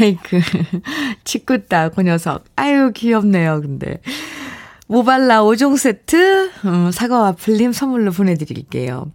아이그, 0.00 0.40
치꾸다, 1.24 1.90
그 1.90 2.02
녀석. 2.02 2.44
아유, 2.56 2.92
귀엽네요, 2.94 3.60
근데. 3.60 4.00
모발라 4.88 5.44
5종 5.44 5.76
세트, 5.76 6.50
음, 6.64 6.90
사과와 6.90 7.32
플림 7.32 7.72
선물로 7.72 8.10
보내드릴게요. 8.10 9.12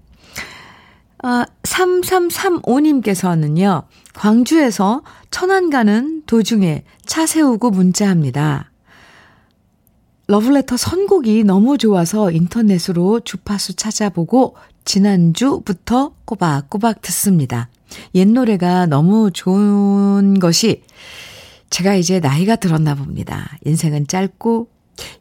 아, 1.24 1.46
3335님께서는요, 1.64 3.84
광주에서 4.14 5.02
천안 5.32 5.70
가는 5.70 6.24
도중에 6.26 6.84
차 7.06 7.26
세우고 7.26 7.72
문자합니다. 7.72 8.72
러블레터 10.28 10.78
선곡이 10.78 11.44
너무 11.44 11.78
좋아서 11.78 12.32
인터넷으로 12.32 13.20
주파수 13.22 13.76
찾아보고 13.76 14.56
지난주부터 14.86 16.14
꼬박꼬박 16.26 17.02
듣습니다. 17.02 17.70
옛 18.16 18.28
노래가 18.28 18.86
너무 18.86 19.32
좋은 19.32 20.40
것이 20.40 20.84
제가 21.70 21.96
이제 21.96 22.20
나이가 22.20 22.56
들었나 22.56 22.96
봅니다. 22.96 23.58
인생은 23.66 24.08
짧고 24.08 24.70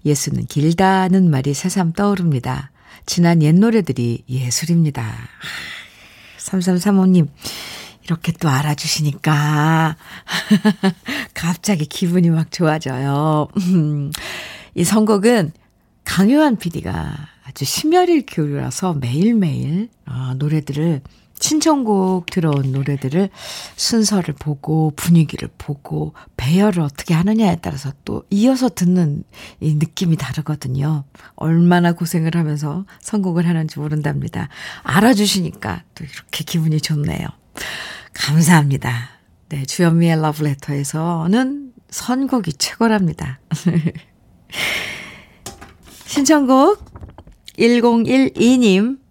예수는 0.05 0.47
길다는 0.47 1.31
말이 1.31 1.55
새삼 1.55 1.93
떠오릅니다. 1.93 2.71
지난 3.07 3.43
옛 3.43 3.55
노래들이 3.55 4.25
예술입니다. 4.29 5.13
3335님, 6.39 7.29
이렇게 8.05 8.33
또 8.33 8.49
알아주시니까 8.49 9.97
갑자기 11.35 11.87
기분이 11.87 12.31
막 12.31 12.51
좋아져요. 12.51 13.49
이 14.75 14.85
선곡은 14.85 15.53
강요한 16.05 16.57
PD가 16.57 17.29
아주 17.45 17.65
심혈을 17.65 18.23
기울여서 18.23 18.95
매일매일 18.95 19.89
어, 20.07 20.35
노래들을 20.37 21.01
신청곡 21.42 22.26
들어온 22.26 22.70
노래들을 22.70 23.28
순서를 23.74 24.35
보고 24.35 24.92
분위기를 24.94 25.48
보고 25.59 26.14
배열을 26.37 26.81
어떻게 26.81 27.14
하느냐에 27.14 27.57
따라서 27.61 27.92
또 28.05 28.22
이어서 28.31 28.68
듣는 28.68 29.24
이 29.59 29.74
느낌이 29.74 30.16
다르거든요. 30.16 31.02
얼마나 31.35 31.94
고생을 31.94 32.37
하면서 32.37 32.87
선곡을 33.00 33.48
하는지 33.48 33.81
모른답니다. 33.81 34.48
알아주시니까 34.85 35.83
또 35.96 36.05
이렇게 36.05 36.44
기분이 36.44 36.81
좋네요. 36.81 37.26
감사합니다. 38.14 39.11
네, 39.48 39.64
주현미의 39.64 40.22
러브레터에서는 40.22 41.72
선곡이 41.90 42.52
최고랍니다. 42.52 43.40
신청곡 46.07 46.85
1012님 47.59 49.02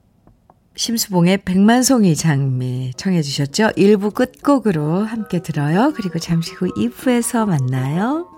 심수봉의 0.75 1.39
백만송이 1.43 2.15
장미 2.15 2.93
청해 2.95 3.21
주셨죠? 3.21 3.71
1부 3.77 4.13
끝곡으로 4.13 5.03
함께 5.03 5.41
들어요. 5.41 5.91
그리고 5.95 6.17
잠시 6.17 6.53
후 6.53 6.73
2부에서 6.73 7.45
만나요. 7.45 8.30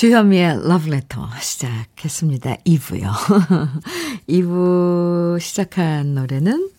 주현미의 0.00 0.60
Letter 0.64 1.26
시작했습니다. 1.42 2.54
2부요. 2.64 3.12
2부 4.30 5.36
시작한 5.38 6.14
노래는 6.14 6.70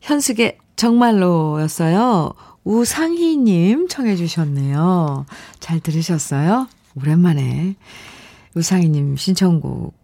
현숙의 0.00 0.56
정말로였어요. 0.74 2.32
우상희님 2.64 3.88
청해 3.88 4.16
주셨네요. 4.16 5.26
잘 5.60 5.80
들으셨어요? 5.80 6.68
오랜만에 6.94 7.76
우상희님 8.54 9.16
신청곡 9.18 9.94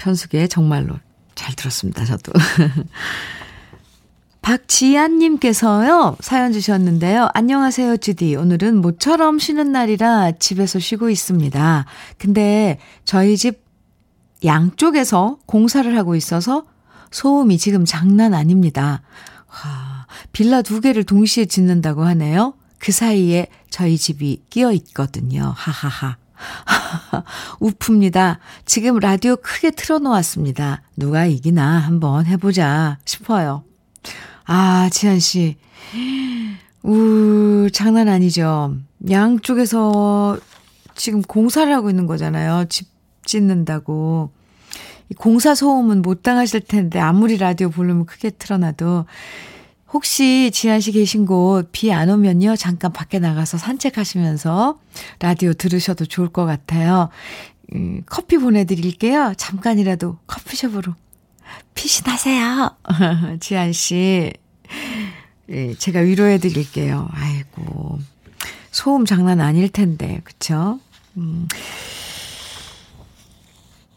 현숙의 0.00 0.48
정말로 0.48 0.96
잘 1.36 1.54
들었습니다. 1.54 2.04
저도. 2.04 2.32
박지안님께서요, 4.46 6.18
사연 6.20 6.52
주셨는데요. 6.52 7.30
안녕하세요, 7.34 7.96
주디. 7.96 8.36
오늘은 8.36 8.80
모처럼 8.80 9.40
쉬는 9.40 9.72
날이라 9.72 10.32
집에서 10.38 10.78
쉬고 10.78 11.10
있습니다. 11.10 11.84
근데 12.16 12.78
저희 13.04 13.36
집 13.36 13.64
양쪽에서 14.44 15.38
공사를 15.46 15.98
하고 15.98 16.14
있어서 16.14 16.64
소음이 17.10 17.58
지금 17.58 17.84
장난 17.84 18.34
아닙니다. 18.34 19.02
와, 19.48 20.06
빌라 20.30 20.62
두 20.62 20.80
개를 20.80 21.02
동시에 21.02 21.46
짓는다고 21.46 22.04
하네요. 22.04 22.54
그 22.78 22.92
사이에 22.92 23.48
저희 23.68 23.98
집이 23.98 24.44
끼어 24.48 24.70
있거든요. 24.70 25.54
하하하. 25.56 26.18
우프입니다. 27.58 28.38
지금 28.64 29.00
라디오 29.00 29.34
크게 29.34 29.72
틀어놓았습니다. 29.72 30.82
누가 30.96 31.26
이기나 31.26 31.78
한번 31.78 32.26
해보자 32.26 32.98
싶어요. 33.04 33.64
아, 34.46 34.88
지한 34.92 35.18
씨. 35.18 35.56
우, 36.82 37.68
장난 37.72 38.08
아니죠. 38.08 38.76
양쪽에서 39.10 40.38
지금 40.94 41.22
공사를 41.22 41.72
하고 41.72 41.90
있는 41.90 42.06
거잖아요. 42.06 42.66
집 42.68 42.88
짓는다고. 43.24 44.30
이 45.10 45.14
공사 45.14 45.54
소음은 45.54 46.02
못 46.02 46.22
당하실 46.22 46.60
텐데 46.62 46.98
아무리 46.98 47.36
라디오 47.36 47.70
볼륨을 47.70 48.06
크게 48.06 48.30
틀어놔도 48.30 49.06
혹시 49.92 50.50
지한 50.52 50.80
씨 50.80 50.90
계신 50.92 51.26
곳 51.26 51.70
비 51.70 51.92
안 51.92 52.10
오면요. 52.10 52.56
잠깐 52.56 52.92
밖에 52.92 53.18
나가서 53.20 53.56
산책하시면서 53.58 54.78
라디오 55.20 55.52
들으셔도 55.52 56.06
좋을 56.06 56.28
것 56.28 56.44
같아요. 56.44 57.08
음, 57.74 58.02
커피 58.06 58.36
보내드릴게요. 58.38 59.34
잠깐이라도 59.36 60.18
커피숍으로 60.26 60.94
피신하세요. 61.74 62.76
지한 63.40 63.72
씨. 63.72 64.32
예, 65.50 65.74
제가 65.74 66.00
위로해 66.00 66.38
드릴게요. 66.38 67.08
아이고. 67.12 67.98
소음 68.70 69.04
장난 69.04 69.40
아닐 69.40 69.68
텐데. 69.68 70.20
그쵸? 70.24 70.80
음. 71.16 71.48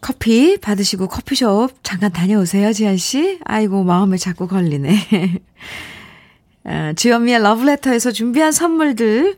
커피 0.01 0.57
받으시고 0.57 1.07
커피숍 1.07 1.71
잠깐 1.83 2.11
다녀오세요, 2.11 2.71
지한 2.71 2.97
씨. 2.97 3.39
아이고, 3.43 3.83
마음에 3.83 4.17
자꾸 4.17 4.47
걸리네. 4.47 5.41
아, 6.65 6.93
주현미의 6.93 7.41
러브레터에서 7.41 8.11
준비한 8.11 8.51
선물들 8.51 9.37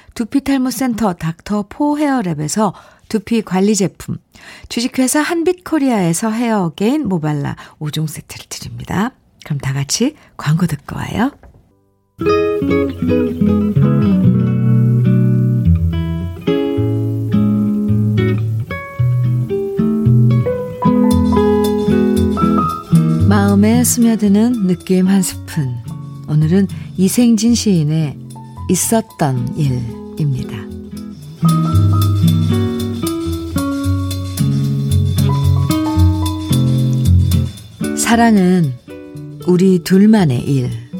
두피탈모센터 0.13 1.13
닥터 1.13 1.65
포 1.69 1.97
헤어랩에서 1.97 2.73
두피 3.09 3.41
관리 3.41 3.75
제품, 3.75 4.17
주식회사 4.69 5.19
한빛코리아에서 5.21 6.31
헤어 6.31 6.63
어게인 6.63 7.07
모발라 7.07 7.57
5종 7.79 8.07
세트를 8.07 8.45
드립니다. 8.47 9.11
그럼 9.43 9.59
다 9.59 9.73
같이 9.73 10.15
광고 10.37 10.65
듣고 10.65 10.95
와요. 10.95 11.31
마음에 23.27 23.83
스며드는 23.83 24.67
느낌 24.67 25.07
한 25.07 25.21
스푼. 25.21 25.75
오늘은 26.29 26.67
이생진 26.97 27.55
시인의 27.55 28.17
있었던 28.69 29.57
일 29.57 30.00
입니다. 30.21 30.57
사랑은 37.97 38.73
우리 39.47 39.79
둘만의 39.79 40.39
일. 40.49 40.91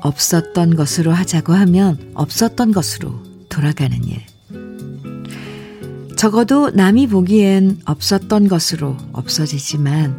없었던 0.00 0.76
것으로 0.76 1.12
하자고 1.12 1.52
하면 1.52 2.12
없었던 2.14 2.72
것으로 2.72 3.12
돌아가는 3.48 3.98
일. 4.04 4.22
적어도 6.16 6.70
남이 6.70 7.08
보기엔 7.08 7.80
없었던 7.84 8.48
것으로 8.48 8.96
없어지지만 9.12 10.18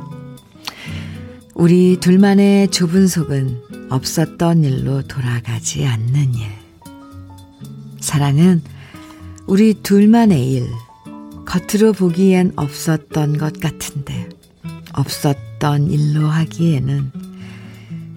우리 1.55 1.97
둘만의 1.99 2.69
좁은 2.69 3.07
속은 3.07 3.61
없었던 3.89 4.63
일로 4.63 5.01
돌아가지 5.03 5.85
않는 5.85 6.35
일. 6.35 6.58
사랑은 7.99 8.61
우리 9.47 9.73
둘만의 9.73 10.51
일. 10.51 10.69
겉으로 11.45 11.93
보기엔 11.93 12.53
없었던 12.55 13.37
것 13.37 13.59
같은데, 13.59 14.29
없었던 14.93 15.89
일로 15.89 16.27
하기에는 16.27 17.11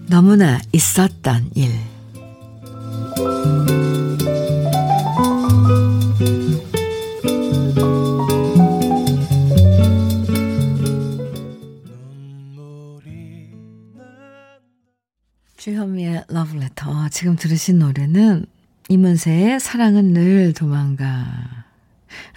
너무나 0.09 0.61
있었던 0.73 1.51
일. 1.55 1.71
들으신 17.43 17.81
노래는 17.81 18.47
이문세의 18.93 19.59
사랑은 19.59 20.13
늘 20.13 20.53
도망가 20.53 21.25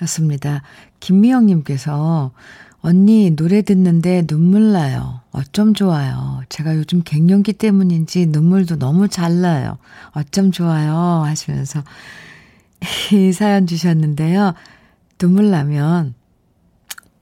였습니다. 0.02 0.62
김미영님께서 1.02 2.32
언니 2.80 3.36
노래 3.36 3.62
듣는데 3.62 4.26
눈물 4.26 4.72
나요. 4.72 5.20
어쩜 5.32 5.74
좋아요. 5.74 6.41
제가 6.48 6.78
요즘 6.78 7.02
갱년기 7.04 7.54
때문인지 7.54 8.28
눈물도 8.28 8.78
너무 8.78 9.10
잘 9.10 9.41
나요. 9.41 9.78
어쩜 10.12 10.52
좋아요. 10.52 10.96
하시면서 11.26 11.84
이 13.12 13.34
사연 13.34 13.68
주셨는데요. 13.68 14.54
눈물 15.18 15.50
나면 15.50 16.13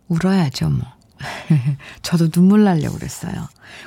울어야죠, 0.10 0.70
뭐. 0.70 0.93
저도 2.02 2.30
눈물 2.30 2.64
나려고 2.64 2.98
그랬어요. 2.98 3.34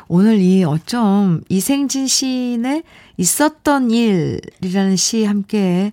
오늘 0.08 0.40
이 0.40 0.64
어쩜 0.64 1.42
이생진 1.48 2.06
시인의 2.06 2.82
있었던 3.16 3.90
일이라는 3.90 4.96
시 4.96 5.24
함께 5.24 5.92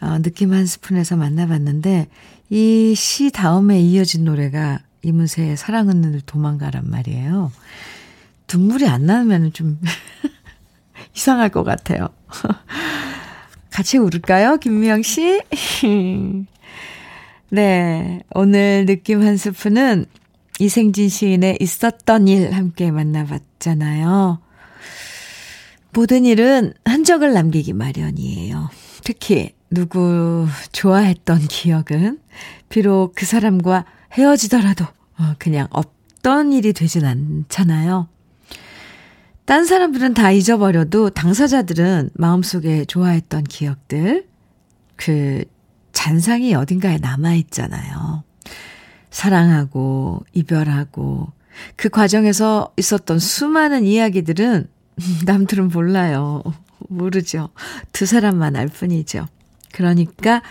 어, 0.00 0.18
느낌 0.22 0.52
한 0.52 0.66
스푼에서 0.66 1.16
만나봤는데 1.16 2.08
이 2.50 2.94
시 2.96 3.30
다음에 3.30 3.80
이어진 3.80 4.24
노래가 4.24 4.78
이문세의 5.02 5.56
사랑은 5.56 6.00
늘 6.00 6.20
도망가란 6.20 6.88
말이에요. 6.88 7.52
눈물이 8.52 8.86
안 8.86 9.06
나면 9.06 9.52
좀 9.52 9.78
이상할 11.16 11.48
것 11.50 11.64
같아요. 11.64 12.08
같이 13.70 13.98
울을까요, 13.98 14.58
김미영 14.58 15.02
씨? 15.02 15.42
네, 17.50 18.20
오늘 18.30 18.86
느낌 18.86 19.22
한 19.22 19.36
스푼은 19.36 20.06
이생진 20.58 21.08
시인의 21.08 21.58
있었던 21.60 22.28
일 22.28 22.52
함께 22.52 22.90
만나봤잖아요. 22.90 24.40
모든 25.92 26.24
일은 26.24 26.74
흔적을 26.84 27.32
남기기 27.32 27.72
마련이에요. 27.72 28.70
특히 29.04 29.54
누구 29.70 30.46
좋아했던 30.72 31.40
기억은 31.48 32.20
비록 32.68 33.12
그 33.14 33.26
사람과 33.26 33.84
헤어지더라도 34.12 34.84
어, 35.18 35.34
그냥 35.38 35.68
없던 35.70 36.52
일이 36.52 36.72
되진 36.72 37.04
않잖아요. 37.04 38.08
딴 39.44 39.66
사람들은 39.66 40.14
다 40.14 40.30
잊어버려도 40.30 41.10
당사자들은 41.10 42.10
마음속에 42.14 42.86
좋아했던 42.86 43.44
기억들, 43.44 44.26
그 44.96 45.44
잔상이 45.92 46.54
어딘가에 46.54 46.98
남아있잖아요. 46.98 48.24
사랑하고, 49.14 50.24
이별하고, 50.32 51.32
그 51.76 51.88
과정에서 51.88 52.72
있었던 52.76 53.20
수많은 53.20 53.84
이야기들은 53.84 54.66
남들은 55.24 55.68
몰라요. 55.68 56.42
모르죠. 56.88 57.50
두 57.92 58.06
사람만 58.06 58.56
알 58.56 58.66
뿐이죠. 58.66 59.26
그러니까 59.72 60.42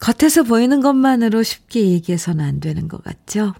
겉에서 0.00 0.42
보이는 0.42 0.80
것만으로 0.80 1.42
쉽게 1.42 1.90
얘기해서는 1.90 2.44
안 2.44 2.60
되는 2.60 2.88
것 2.88 3.04
같죠? 3.04 3.52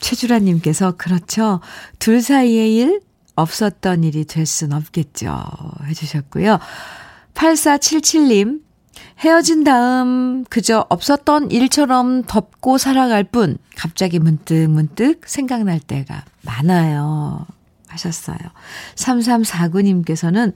최주라님께서 0.00 0.92
그렇죠. 0.96 1.60
둘 1.98 2.22
사이의 2.22 2.74
일, 2.76 3.00
없었던 3.36 4.04
일이 4.04 4.24
될 4.24 4.46
순 4.46 4.72
없겠죠. 4.72 5.38
해주셨고요. 5.84 6.58
8477님, 7.34 8.60
헤어진 9.18 9.64
다음 9.64 10.44
그저 10.44 10.86
없었던 10.88 11.50
일처럼 11.50 12.22
덮고 12.24 12.78
살아갈 12.78 13.24
뿐 13.24 13.58
갑자기 13.76 14.18
문득 14.18 14.68
문득 14.68 15.28
생각날 15.28 15.80
때가 15.80 16.24
많아요. 16.42 17.46
하셨어요. 17.88 18.38
3349님께서는 18.96 20.54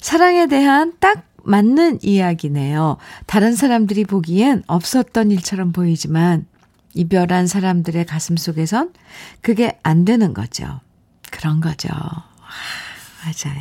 사랑에 0.00 0.46
대한 0.46 0.94
딱 1.00 1.24
맞는 1.44 1.98
이야기네요. 2.02 2.98
다른 3.26 3.54
사람들이 3.54 4.04
보기엔 4.04 4.62
없었던 4.66 5.30
일처럼 5.30 5.72
보이지만 5.72 6.46
이별한 6.94 7.46
사람들의 7.46 8.04
가슴 8.06 8.36
속에선 8.36 8.92
그게 9.40 9.78
안 9.82 10.04
되는 10.04 10.34
거죠. 10.34 10.80
그런 11.30 11.60
거죠. 11.60 11.88
아, 11.90 12.24
맞아요. 13.24 13.60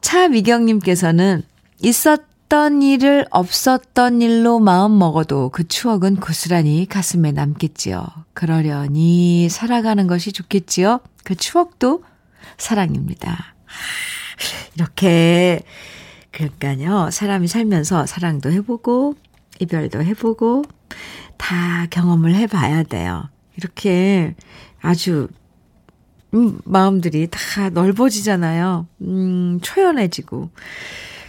차미경님께서는 0.00 1.42
있었 1.80 2.22
던 2.48 2.82
일을 2.82 3.26
없었던 3.30 4.22
일로 4.22 4.58
마음 4.58 4.98
먹어도 4.98 5.50
그 5.50 5.68
추억은 5.68 6.16
고스란히 6.16 6.86
가슴에 6.88 7.30
남겠지요. 7.32 8.06
그러려니 8.32 9.48
살아가는 9.50 10.06
것이 10.06 10.32
좋겠지요. 10.32 11.00
그 11.24 11.34
추억도 11.34 12.04
사랑입니다. 12.56 13.54
이렇게 14.74 15.60
그러니까요. 16.30 17.10
사람이 17.10 17.48
살면서 17.48 18.06
사랑도 18.06 18.50
해보고 18.50 19.14
이별도 19.60 20.02
해보고 20.02 20.64
다 21.36 21.86
경험을 21.90 22.34
해봐야 22.34 22.82
돼요. 22.82 23.28
이렇게 23.56 24.34
아주 24.80 25.28
음, 26.34 26.58
마음들이 26.64 27.28
다 27.30 27.68
넓어지잖아요. 27.70 28.86
음, 29.02 29.58
초연해지고. 29.62 30.50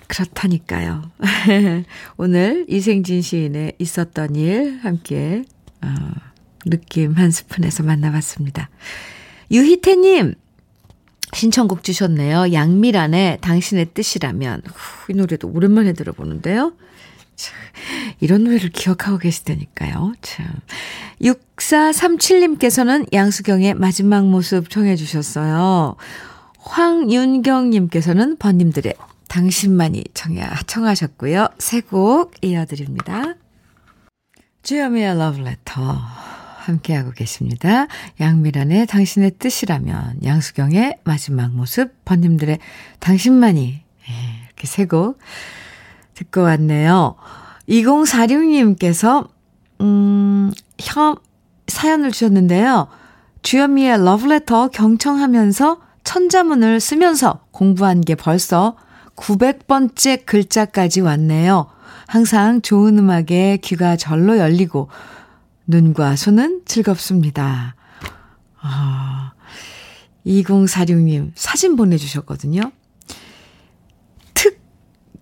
그렇다니까요. 0.10 1.04
오늘 2.18 2.66
이생진 2.68 3.22
시인의 3.22 3.74
있었던 3.78 4.36
일 4.36 4.80
함께, 4.82 5.44
어, 5.82 5.88
느낌 6.66 7.14
한 7.14 7.30
스푼에서 7.32 7.84
만나봤습니다. 7.84 8.70
유희태님, 9.52 10.34
신청곡 11.34 11.84
주셨네요. 11.84 12.52
양미란의 12.54 13.38
당신의 13.42 13.92
뜻이라면. 13.94 14.64
후, 14.66 15.12
이 15.12 15.16
노래도 15.16 15.48
오랜만에 15.48 15.94
들어보는데요. 15.94 16.74
참, 17.36 17.56
이런 18.20 18.44
노래를 18.46 18.70
기억하고 18.70 19.20
계시다니까요. 19.20 20.14
참. 20.22 20.48
6437님께서는 21.22 23.14
양수경의 23.14 23.76
마지막 23.76 24.26
모습 24.26 24.72
청해 24.72 24.96
주셨어요. 24.96 25.96
황윤경님께서는 26.58 28.38
번님들의 28.38 28.96
당신만이 29.30 30.04
청해, 30.14 30.44
청하셨고요. 30.68 31.48
새곡 31.60 32.34
이어드립니다. 32.42 33.36
주여미의 34.64 35.18
러브레터 35.18 35.82
함께하고 35.82 37.12
계십니다. 37.12 37.88
양미란의 38.20 38.88
당신의 38.88 39.32
뜻이라면 39.40 40.24
양수경의 40.24 40.98
마지막 41.04 41.52
모습 41.56 41.94
번님들의 42.06 42.60
당신만이 43.00 43.82
예, 44.10 44.14
이렇게 44.46 44.68
새곡 44.68 45.18
듣고 46.16 46.42
왔네요. 46.42 47.16
2046님께서, 47.70 49.30
음, 49.80 50.52
형, 50.80 51.16
사연을 51.68 52.12
주셨는데요. 52.12 52.88
주현미의 53.44 54.04
러브레터 54.04 54.70
경청하면서 54.70 55.82
천자문을 56.04 56.80
쓰면서 56.80 57.46
공부한 57.52 58.02
게 58.02 58.16
벌써 58.16 58.76
900번째 59.20 60.26
글자까지 60.26 61.02
왔네요. 61.02 61.68
항상 62.08 62.62
좋은 62.62 62.98
음악에 62.98 63.60
귀가 63.62 63.96
절로 63.96 64.38
열리고 64.38 64.90
눈과 65.68 66.16
손은 66.16 66.62
즐겁습니다. 66.66 67.76
아, 68.62 69.34
2046님 70.26 71.32
사진 71.36 71.76
보내주셨거든요. 71.76 72.72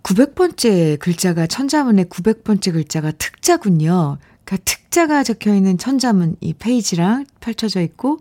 900번째 0.04 1.00
글자가 1.00 1.48
천자문의 1.48 2.06
900번째 2.06 2.72
글자가 2.72 3.12
특자군요. 3.12 4.20
그러니까 4.46 4.64
특자가 4.64 5.24
적혀 5.24 5.54
있는 5.54 5.78
천자문 5.78 6.38
이 6.40 6.54
페이지랑 6.54 7.26
펼쳐져 7.42 7.82
있고 7.82 8.20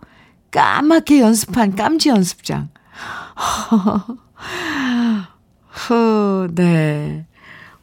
까맣게 0.51 1.21
연습한 1.21 1.77
깜지 1.77 2.09
연습장. 2.09 2.71
후, 5.77 6.49
네. 6.55 7.27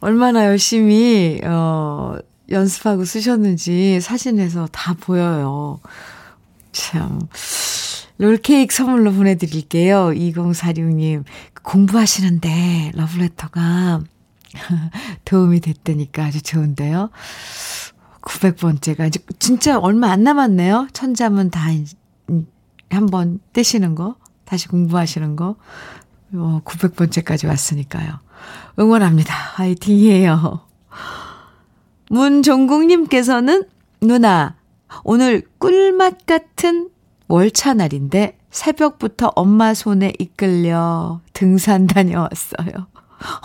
얼마나 0.00 0.46
열심히 0.46 1.40
어 1.44 2.16
연습하고 2.50 3.04
쓰셨는지 3.04 4.00
사진에서 4.00 4.68
다 4.70 4.94
보여요. 5.00 5.80
참. 6.72 7.20
롤케이크 8.18 8.74
선물로 8.74 9.12
보내드릴게요. 9.12 10.08
2046님. 10.08 11.24
공부하시는데 11.62 12.92
러브레터가 12.94 14.02
도움이 15.24 15.60
됐다니까 15.60 16.24
아주 16.24 16.42
좋은데요. 16.42 17.10
900번째가 18.20 19.08
이제 19.08 19.20
진짜 19.38 19.78
얼마 19.78 20.10
안 20.10 20.22
남았네요. 20.22 20.88
천자문 20.92 21.50
다 21.50 21.68
한번 22.90 23.40
떼시는 23.52 23.94
거, 23.94 24.16
다시 24.44 24.68
공부하시는 24.68 25.36
거. 25.36 25.56
어, 26.34 26.60
900번째까지 26.64 27.46
왔으니까요. 27.48 28.18
응원합니다. 28.78 29.34
화이팅이에요. 29.54 30.60
문종국님께서는 32.10 33.64
누나, 34.00 34.56
오늘 35.02 35.42
꿀맛 35.58 36.26
같은 36.26 36.90
월차 37.28 37.74
날인데 37.74 38.38
새벽부터 38.50 39.32
엄마 39.34 39.74
손에 39.74 40.12
이끌려 40.18 41.20
등산 41.32 41.86
다녀왔어요. 41.86 42.86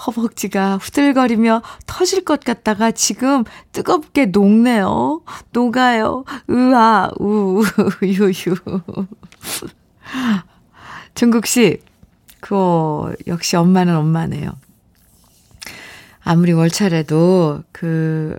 허벅지가 0.06 0.78
후들거리며 0.78 1.62
터질 1.86 2.26
것 2.26 2.42
같다가 2.42 2.92
지금 2.92 3.44
뜨겁게 3.72 4.26
녹네요. 4.28 5.22
녹아요. 5.54 6.26
으아, 6.50 7.12
우, 7.20 7.64
유유. 8.04 8.56
중국 11.16 11.46
씨, 11.46 11.80
그 12.50 13.16
역시 13.28 13.56
엄마는 13.58 13.96
엄마네요. 13.96 14.50
아무리 16.22 16.52
월차라도 16.52 17.62
그 17.72 18.36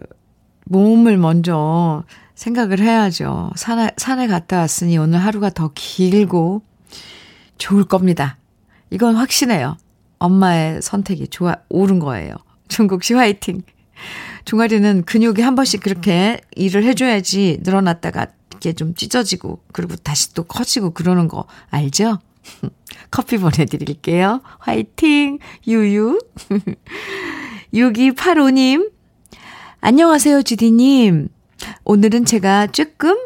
몸을 0.64 1.16
먼저 1.16 2.02
생각을 2.34 2.80
해야죠. 2.80 3.52
산에, 3.54 3.92
산에 3.96 4.26
갔다 4.26 4.58
왔으니 4.58 4.98
오늘 4.98 5.20
하루가 5.20 5.50
더 5.50 5.70
길고 5.76 6.62
좋을 7.56 7.84
겁니다. 7.84 8.36
이건 8.90 9.14
확신해요. 9.14 9.76
엄마의 10.18 10.82
선택이 10.82 11.28
좋아, 11.28 11.54
옳은 11.68 12.00
거예요. 12.00 12.34
중국 12.66 13.04
씨 13.04 13.14
화이팅. 13.14 13.62
종아리는 14.44 15.04
근육이 15.04 15.40
한 15.40 15.54
번씩 15.54 15.84
그렇게 15.84 16.40
일을 16.56 16.82
해줘야지 16.82 17.60
늘어났다가 17.62 18.26
이게 18.56 18.72
좀 18.72 18.92
찢어지고, 18.96 19.62
그리고 19.72 19.94
다시 19.94 20.34
또 20.34 20.42
커지고 20.42 20.90
그러는 20.90 21.28
거 21.28 21.46
알죠? 21.70 22.18
커피 23.10 23.38
보내드릴게요. 23.38 24.40
화이팅! 24.58 25.38
유유. 25.66 26.18
6285님. 27.74 28.90
안녕하세요, 29.80 30.42
주디님. 30.42 31.28
오늘은 31.84 32.24
제가 32.24 32.68
조금 32.68 33.16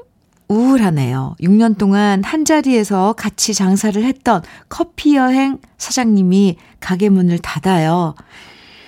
우울하네요. 0.49 1.37
6년 1.41 1.79
동안 1.79 2.23
한 2.23 2.45
자리에서 2.45 3.15
같이 3.15 3.55
장사를 3.55 4.03
했던 4.03 4.43
커피 4.69 5.17
여행 5.17 5.59
사장님이 5.79 6.57
가게 6.81 7.09
문을 7.09 7.39
닫아요. 7.39 8.15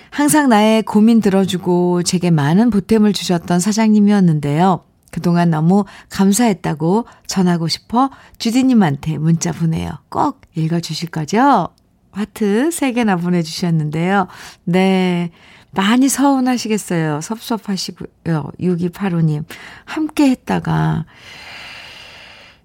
항상 0.09 0.49
나의 0.49 0.83
고민 0.83 1.19
들어주고 1.19 2.03
제게 2.03 2.31
많은 2.31 2.69
보탬을 2.69 3.13
주셨던 3.13 3.59
사장님이었는데요. 3.59 4.83
그동안 5.17 5.49
너무 5.49 5.83
감사했다고 6.11 7.07
전하고 7.25 7.67
싶어 7.67 8.11
주디님한테 8.37 9.17
문자 9.17 9.51
보내요. 9.51 9.89
꼭 10.09 10.41
읽어주실 10.53 11.09
거죠? 11.09 11.69
하트 12.11 12.69
3개나 12.69 13.19
보내주셨는데요. 13.19 14.27
네. 14.65 15.31
많이 15.71 16.07
서운하시겠어요. 16.07 17.21
섭섭하시고요. 17.21 18.51
6285님. 18.59 19.43
함께 19.85 20.29
했다가, 20.29 21.05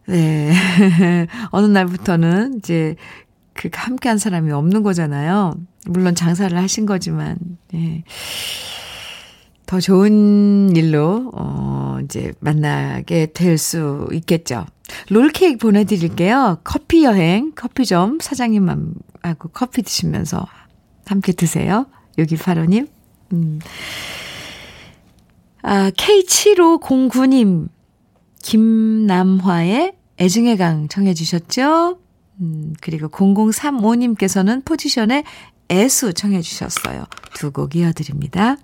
네. 0.09 0.53
어느 1.53 1.67
날부터는 1.67 2.59
이제 2.59 2.97
그 3.55 3.71
함께 3.73 4.11
한 4.11 4.19
사람이 4.19 4.53
없는 4.53 4.83
거잖아요. 4.83 5.55
물론 5.87 6.15
장사를 6.15 6.57
하신 6.57 6.85
거지만, 6.85 7.39
예. 7.73 8.05
더 9.73 9.81
좋은 9.81 10.77
일로, 10.77 11.31
어, 11.35 11.97
이제 12.05 12.35
만나게 12.41 13.29
될 13.33 13.57
수 13.57 14.07
있겠죠. 14.13 14.67
롤케이크 15.09 15.57
보내드릴게요. 15.57 16.59
커피 16.63 17.05
여행, 17.05 17.53
커피점 17.55 18.19
사장님하고 18.21 19.49
커피 19.55 19.81
드시면서 19.81 20.47
함께 21.07 21.33
드세요. 21.33 21.87
6285님. 22.19 22.87
음. 23.33 23.61
아, 25.63 25.89
K7509님. 25.89 27.69
김남화의 28.43 29.95
애증의 30.21 30.59
강 30.59 30.89
청해 30.89 31.15
주셨죠? 31.15 31.97
음, 32.43 32.75
그리고 32.83 33.09
0035님께서는 33.09 34.67
포지션의 34.67 35.25
애수 35.71 36.13
청해 36.13 36.43
주셨어요. 36.43 37.07
두 37.33 37.51
곡 37.53 37.75
이어드립니다. 37.75 38.59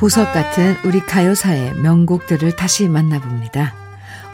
보석 0.00 0.32
같은 0.32 0.76
우리 0.86 1.00
가요사의 1.00 1.74
명곡들을 1.74 2.56
다시 2.56 2.88
만나봅니다. 2.88 3.74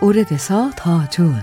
오래돼서 0.00 0.70
더 0.76 1.08
좋은 1.08 1.34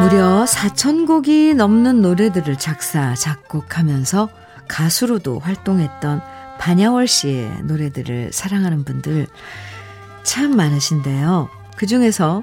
무려 0.00 0.44
4천곡이 0.44 1.54
넘는 1.54 2.02
노래들을 2.02 2.56
작사, 2.58 3.14
작곡하면서 3.14 4.28
가수로도 4.66 5.38
활동했던 5.38 6.22
반야월 6.58 7.06
씨의 7.06 7.62
노래들을 7.64 8.32
사랑하는 8.32 8.84
분들 8.84 9.26
참 10.22 10.56
많으신데요. 10.56 11.48
그 11.76 11.86
중에서 11.86 12.42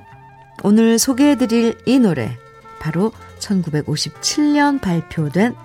오늘 0.63 0.99
소개해드릴 0.99 1.77
이 1.85 1.99
노래, 1.99 2.37
바로 2.79 3.11
1957년 3.39 4.81
발표된 4.81 5.55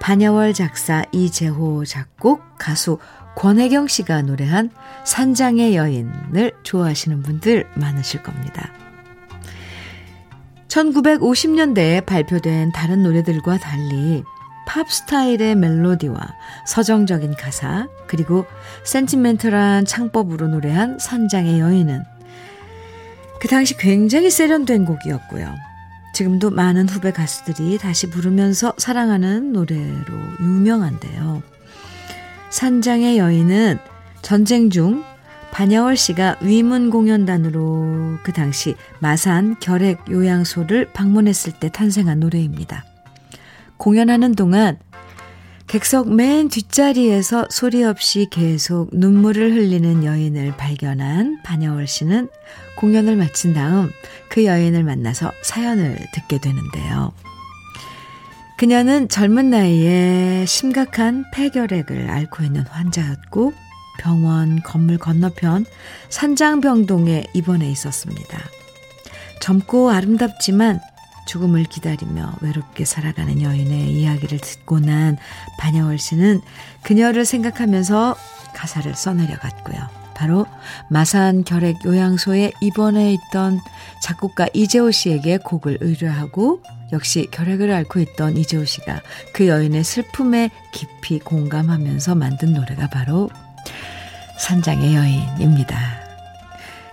반야월 0.00 0.54
작사 0.54 1.04
이재호 1.12 1.84
작곡 1.84 2.42
가수 2.58 2.98
권혜경 3.36 3.86
씨가 3.86 4.22
노래한 4.22 4.70
산장의 5.04 5.76
여인을 5.76 6.52
좋아하시는 6.62 7.22
분들 7.22 7.68
많으실 7.74 8.22
겁니다. 8.22 8.70
1950년대에 10.68 12.04
발표된 12.04 12.72
다른 12.72 13.02
노래들과 13.02 13.58
달리 13.58 14.22
팝 14.66 14.90
스타일의 14.90 15.54
멜로디와 15.54 16.18
서정적인 16.66 17.34
가사, 17.36 17.88
그리고 18.06 18.44
센티멘털한 18.84 19.84
창법으로 19.86 20.48
노래한 20.48 20.98
산장의 20.98 21.60
여인은 21.60 22.02
그 23.40 23.48
당시 23.48 23.76
굉장히 23.76 24.30
세련된 24.30 24.84
곡이었고요. 24.84 25.54
지금도 26.12 26.50
많은 26.50 26.88
후배 26.88 27.12
가수들이 27.12 27.78
다시 27.78 28.08
부르면서 28.10 28.72
사랑하는 28.78 29.52
노래로 29.52 30.06
유명한데요. 30.40 31.42
산장의 32.50 33.18
여인은 33.18 33.78
전쟁 34.22 34.70
중 34.70 35.04
반야월 35.52 35.96
씨가 35.96 36.36
위문 36.40 36.90
공연단으로 36.90 38.18
그 38.22 38.32
당시 38.32 38.74
마산 38.98 39.58
결핵 39.60 40.10
요양소를 40.10 40.92
방문했을 40.92 41.52
때 41.52 41.68
탄생한 41.68 42.20
노래입니다. 42.20 42.84
공연하는 43.76 44.34
동안 44.34 44.78
객석 45.66 46.14
맨 46.14 46.48
뒷자리에서 46.48 47.46
소리 47.50 47.82
없이 47.82 48.28
계속 48.30 48.88
눈물을 48.92 49.52
흘리는 49.52 50.04
여인을 50.04 50.56
발견한 50.56 51.42
반야월 51.42 51.88
씨는 51.88 52.28
공연을 52.76 53.16
마친 53.16 53.52
다음 53.52 53.90
그 54.28 54.44
여인을 54.44 54.84
만나서 54.84 55.32
사연을 55.42 55.98
듣게 56.12 56.38
되는데요. 56.38 57.12
그녀는 58.58 59.08
젊은 59.08 59.50
나이에 59.50 60.46
심각한 60.46 61.24
폐결핵을 61.34 62.08
앓고 62.08 62.44
있는 62.44 62.62
환자였고 62.62 63.52
병원 63.98 64.62
건물 64.62 64.98
건너편 64.98 65.66
산장병동에 66.10 67.26
입원해 67.34 67.68
있었습니다. 67.70 68.38
젊고 69.40 69.90
아름답지만 69.90 70.80
죽음을 71.26 71.64
기다리며 71.64 72.34
외롭게 72.40 72.84
살아가는 72.84 73.42
여인의 73.42 73.92
이야기를 73.92 74.38
듣고 74.38 74.80
난 74.80 75.18
반야월 75.58 75.98
씨는 75.98 76.40
그녀를 76.82 77.24
생각하면서 77.24 78.16
가사를 78.54 78.94
써내려갔고요. 78.94 80.06
바로 80.14 80.46
마산 80.88 81.44
결핵 81.44 81.84
요양소에 81.84 82.52
입원해 82.62 83.12
있던 83.12 83.60
작곡가 84.00 84.48
이재호 84.54 84.90
씨에게 84.90 85.36
곡을 85.38 85.76
의뢰하고 85.82 86.62
역시 86.92 87.28
결핵을 87.30 87.70
앓고 87.70 88.00
있던 88.00 88.38
이재호 88.38 88.64
씨가 88.64 89.02
그 89.34 89.46
여인의 89.46 89.84
슬픔에 89.84 90.50
깊이 90.72 91.18
공감하면서 91.18 92.14
만든 92.14 92.54
노래가 92.54 92.88
바로 92.88 93.28
산장의 94.38 94.94
여인입니다. 94.94 96.05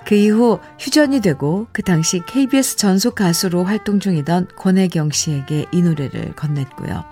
그 0.05 0.15
이후 0.15 0.59
휴전이 0.79 1.21
되고 1.21 1.67
그 1.71 1.81
당시 1.81 2.21
KBS 2.25 2.75
전속 2.77 3.15
가수로 3.15 3.63
활동 3.63 3.99
중이던 3.99 4.49
권혜경 4.57 5.11
씨에게 5.11 5.65
이 5.71 5.81
노래를 5.81 6.33
건넸고요. 6.33 7.05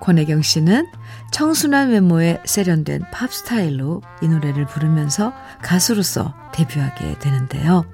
권혜경 0.00 0.42
씨는 0.42 0.86
청순한 1.30 1.90
외모에 1.90 2.40
세련된 2.44 3.02
팝 3.12 3.32
스타일로 3.32 4.02
이 4.22 4.28
노래를 4.28 4.66
부르면서 4.66 5.32
가수로서 5.62 6.34
데뷔하게 6.52 7.18
되는데요. 7.18 7.84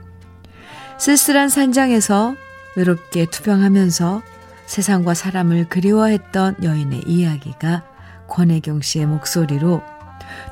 쓸쓸한 0.98 1.48
산장에서 1.48 2.34
외롭게 2.76 3.26
투병하면서 3.26 4.22
세상과 4.66 5.14
사람을 5.14 5.68
그리워했던 5.68 6.56
여인의 6.62 7.02
이야기가 7.06 7.84
권혜경 8.28 8.80
씨의 8.80 9.06
목소리로 9.06 9.82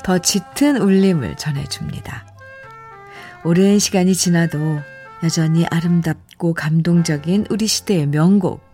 더 0.05 0.19
짙은 0.19 0.77
울림을 0.77 1.37
전해줍니다. 1.37 2.34
오랜 3.47 3.79
시간이 3.79 4.15
지나도 4.15 4.81
여전히 5.23 5.67
아름답고 5.67 6.55
감동적인 6.55 7.47
우리 7.51 7.67
시대의 7.67 8.07
명곡, 8.07 8.65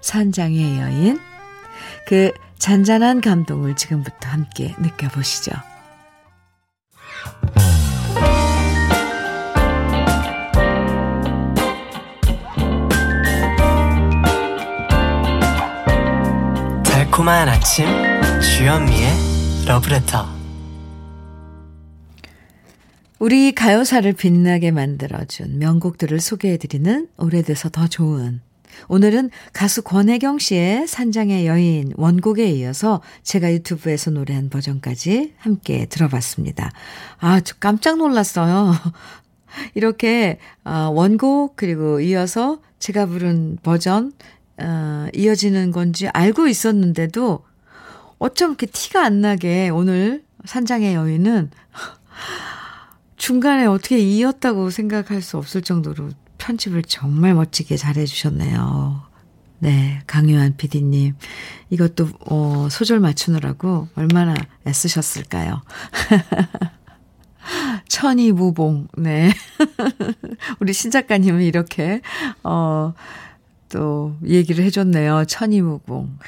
산장의 0.00 0.78
여인. 0.78 1.20
그 2.06 2.30
잔잔한 2.56 3.20
감동을 3.20 3.74
지금부터 3.74 4.28
함께 4.28 4.76
느껴보시죠. 4.78 5.50
달콤한 16.84 17.48
아침 17.48 17.86
주현미의 18.40 19.10
러브레터 19.66 20.31
우리 23.22 23.52
가요사를 23.52 24.12
빛나게 24.14 24.72
만들어준 24.72 25.60
명곡들을 25.60 26.18
소개해드리는 26.18 27.06
오래돼서 27.18 27.68
더 27.68 27.86
좋은 27.86 28.40
오늘은 28.88 29.30
가수 29.52 29.82
권혜경 29.82 30.40
씨의 30.40 30.88
산장의 30.88 31.46
여인 31.46 31.92
원곡에 31.94 32.50
이어서 32.50 33.00
제가 33.22 33.52
유튜브에서 33.52 34.10
노래한 34.10 34.50
버전까지 34.50 35.34
함께 35.38 35.86
들어봤습니다. 35.86 36.72
아, 37.20 37.38
저 37.38 37.54
깜짝 37.60 37.98
놀랐어요. 37.98 38.74
이렇게 39.76 40.40
아, 40.64 40.90
원곡 40.92 41.54
그리고 41.54 42.00
이어서 42.00 42.58
제가 42.80 43.06
부른 43.06 43.58
버전 43.62 44.10
어, 44.58 45.06
이어지는 45.14 45.70
건지 45.70 46.08
알고 46.08 46.48
있었는데도 46.48 47.44
어쩜 48.18 48.50
이렇게 48.50 48.66
티가 48.66 49.04
안 49.04 49.20
나게 49.20 49.68
오늘 49.68 50.24
산장의 50.44 50.94
여인은 50.94 51.52
중간에 53.22 53.66
어떻게 53.66 54.00
이었다고 54.00 54.70
생각할 54.70 55.22
수 55.22 55.38
없을 55.38 55.62
정도로 55.62 56.08
편집을 56.38 56.82
정말 56.82 57.34
멋지게 57.34 57.76
잘해 57.76 58.04
주셨네요. 58.04 59.00
네, 59.60 60.02
강요한 60.08 60.56
PD님. 60.56 61.14
이것도, 61.70 62.08
어, 62.28 62.66
소절 62.68 62.98
맞추느라고 62.98 63.86
얼마나 63.94 64.34
애쓰셨을까요? 64.66 65.62
천이 67.86 68.32
무봉, 68.32 68.88
네. 68.98 69.32
우리 70.58 70.72
신작가님은 70.72 71.42
이렇게, 71.42 72.00
어, 72.42 72.92
또 73.68 74.16
얘기를 74.26 74.64
해줬네요. 74.64 75.26
천이 75.26 75.60
무봉. 75.60 76.18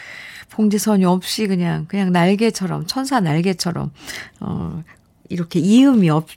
봉지선이 0.51 1.05
없이 1.07 1.49
그냥, 1.49 1.87
그냥 1.89 2.13
날개처럼, 2.13 2.87
천사 2.87 3.19
날개처럼, 3.19 3.91
어, 4.39 4.85
이렇게 5.29 5.59
이음이 5.59 6.09
없, 6.11 6.29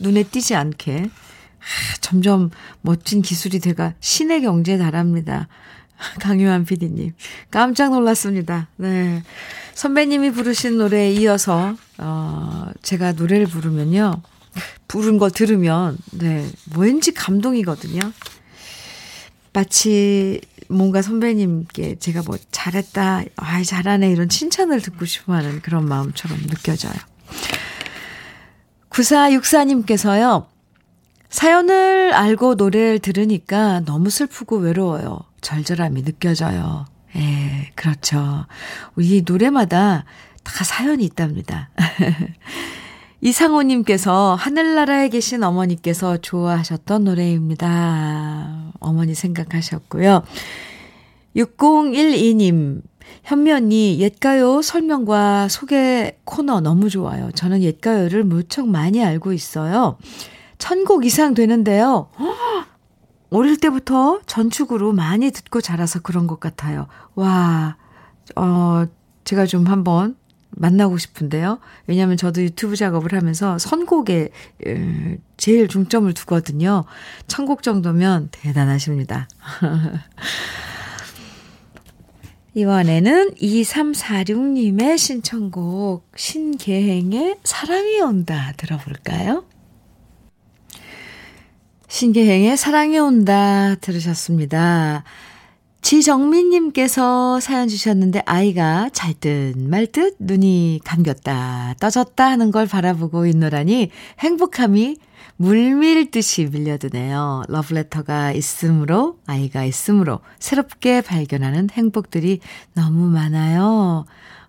눈에 0.00 0.22
띄지 0.22 0.54
않게. 0.54 1.10
아, 1.58 1.96
점점 2.00 2.50
멋진 2.82 3.22
기술이 3.22 3.58
돼가 3.58 3.94
신의 4.00 4.42
경지에 4.42 4.78
달합니다. 4.78 5.48
강유한 6.20 6.64
PD님. 6.64 7.12
깜짝 7.50 7.90
놀랐습니다. 7.90 8.68
네. 8.76 9.22
선배님이 9.74 10.30
부르신 10.32 10.78
노래에 10.78 11.12
이어서, 11.12 11.76
어, 11.98 12.66
제가 12.82 13.12
노래를 13.12 13.46
부르면요. 13.46 14.22
부른 14.88 15.18
거 15.18 15.28
들으면, 15.28 15.98
네. 16.12 16.48
왠지 16.76 17.12
감동이거든요. 17.12 18.00
마치 19.52 20.40
뭔가 20.68 21.02
선배님께 21.02 21.96
제가 21.98 22.22
뭐 22.26 22.36
잘했다, 22.52 23.24
아이, 23.36 23.64
잘하네, 23.64 24.10
이런 24.10 24.28
칭찬을 24.28 24.80
듣고 24.80 25.04
싶어 25.04 25.32
하는 25.32 25.60
그런 25.62 25.86
마음처럼 25.86 26.38
느껴져요. 26.46 26.94
9464님께서요, 28.98 30.46
사연을 31.28 32.12
알고 32.14 32.54
노래를 32.54 32.98
들으니까 32.98 33.80
너무 33.80 34.10
슬프고 34.10 34.56
외로워요. 34.56 35.20
절절함이 35.40 36.02
느껴져요. 36.02 36.84
예, 37.16 37.70
그렇죠. 37.74 38.46
우리 38.96 39.22
노래마다 39.24 40.04
다 40.42 40.64
사연이 40.64 41.04
있답니다. 41.04 41.70
이상호님께서 43.20 44.34
하늘나라에 44.34 45.08
계신 45.08 45.42
어머니께서 45.42 46.16
좋아하셨던 46.16 47.04
노래입니다. 47.04 48.72
어머니 48.80 49.14
생각하셨고요. 49.14 50.22
6012님, 51.36 52.82
현미 53.24 53.52
언니, 53.52 53.98
옛가요 54.00 54.62
설명과 54.62 55.48
소개 55.48 56.18
코너 56.24 56.60
너무 56.60 56.88
좋아요. 56.90 57.30
저는 57.32 57.62
옛가요를 57.62 58.24
무척 58.24 58.68
많이 58.68 59.04
알고 59.04 59.32
있어요. 59.32 59.98
천곡 60.58 61.04
이상 61.04 61.34
되는데요. 61.34 62.08
어릴 63.30 63.58
때부터 63.58 64.20
전축으로 64.26 64.92
많이 64.92 65.30
듣고 65.30 65.60
자라서 65.60 66.00
그런 66.00 66.26
것 66.26 66.40
같아요. 66.40 66.86
와, 67.14 67.76
어, 68.36 68.86
제가 69.24 69.46
좀 69.46 69.66
한번 69.66 70.16
만나고 70.50 70.98
싶은데요. 70.98 71.58
왜냐하면 71.86 72.16
저도 72.16 72.42
유튜브 72.42 72.76
작업을 72.76 73.12
하면서 73.14 73.58
선곡에 73.58 74.30
제일 75.36 75.68
중점을 75.68 76.12
두거든요. 76.14 76.84
천곡 77.26 77.62
정도면 77.62 78.28
대단하십니다. 78.32 79.28
이번에는 82.58 83.34
2346님의 83.34 84.98
신청곡 84.98 86.10
신계행의 86.16 87.36
사랑이 87.44 88.00
온다 88.00 88.52
들어볼까요? 88.56 89.44
신계행의 91.86 92.56
사랑이 92.56 92.98
온다 92.98 93.76
들으셨습니다. 93.76 95.04
지정민님께서 95.82 97.38
사연 97.38 97.68
주셨는데 97.68 98.22
아이가 98.26 98.90
잘듯 98.92 99.56
말듯 99.56 100.16
눈이 100.18 100.80
감겼다 100.82 101.76
떠졌다 101.78 102.28
하는 102.28 102.50
걸 102.50 102.66
바라보고 102.66 103.26
있노라니 103.26 103.90
행복함이 104.18 104.96
물밀듯이 105.38 106.46
밀려드네요. 106.46 107.44
러브레터가 107.48 108.32
있으므로 108.32 109.18
아이가 109.26 109.64
있으므로 109.64 110.20
새롭게 110.40 111.00
발견하는 111.00 111.70
행복들이 111.70 112.40
너무 112.74 113.08
많아요. 113.08 114.04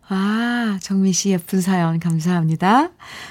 아 0.08 0.80
정민 0.82 1.14
씨 1.14 1.30
예쁜 1.30 1.62
사연 1.62 2.00
감사합니다. 2.00 2.90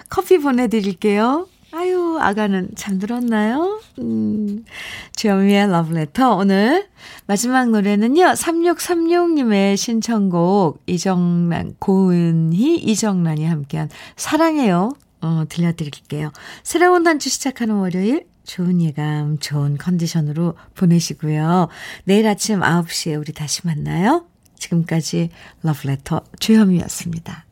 커피 0.09 0.39
보내드릴게요. 0.39 1.49
아유, 1.73 2.17
아가는 2.19 2.71
잠들었나요? 2.77 3.81
음, 3.99 4.65
주현미의 5.17 5.69
러브레터. 5.69 6.37
오늘 6.37 6.87
마지막 7.27 7.69
노래는요, 7.69 8.23
3636님의 8.23 9.77
신청곡, 9.77 10.81
이정란, 10.87 11.75
고은희, 11.79 12.77
이정란이 12.77 13.45
함께한 13.45 13.91
사랑해요. 14.17 14.93
어, 15.21 15.45
들려드릴게요. 15.49 16.33
새로운 16.63 17.07
한 17.07 17.19
주 17.19 17.29
시작하는 17.29 17.75
월요일, 17.77 18.27
좋은 18.45 18.81
예감, 18.81 19.39
좋은 19.39 19.77
컨디션으로 19.77 20.55
보내시고요. 20.75 21.69
내일 22.05 22.27
아침 22.29 22.61
9시에 22.61 23.19
우리 23.19 23.33
다시 23.33 23.67
만나요. 23.67 24.27
지금까지 24.57 25.31
러브레터 25.63 26.23
주현미였습니다. 26.41 27.48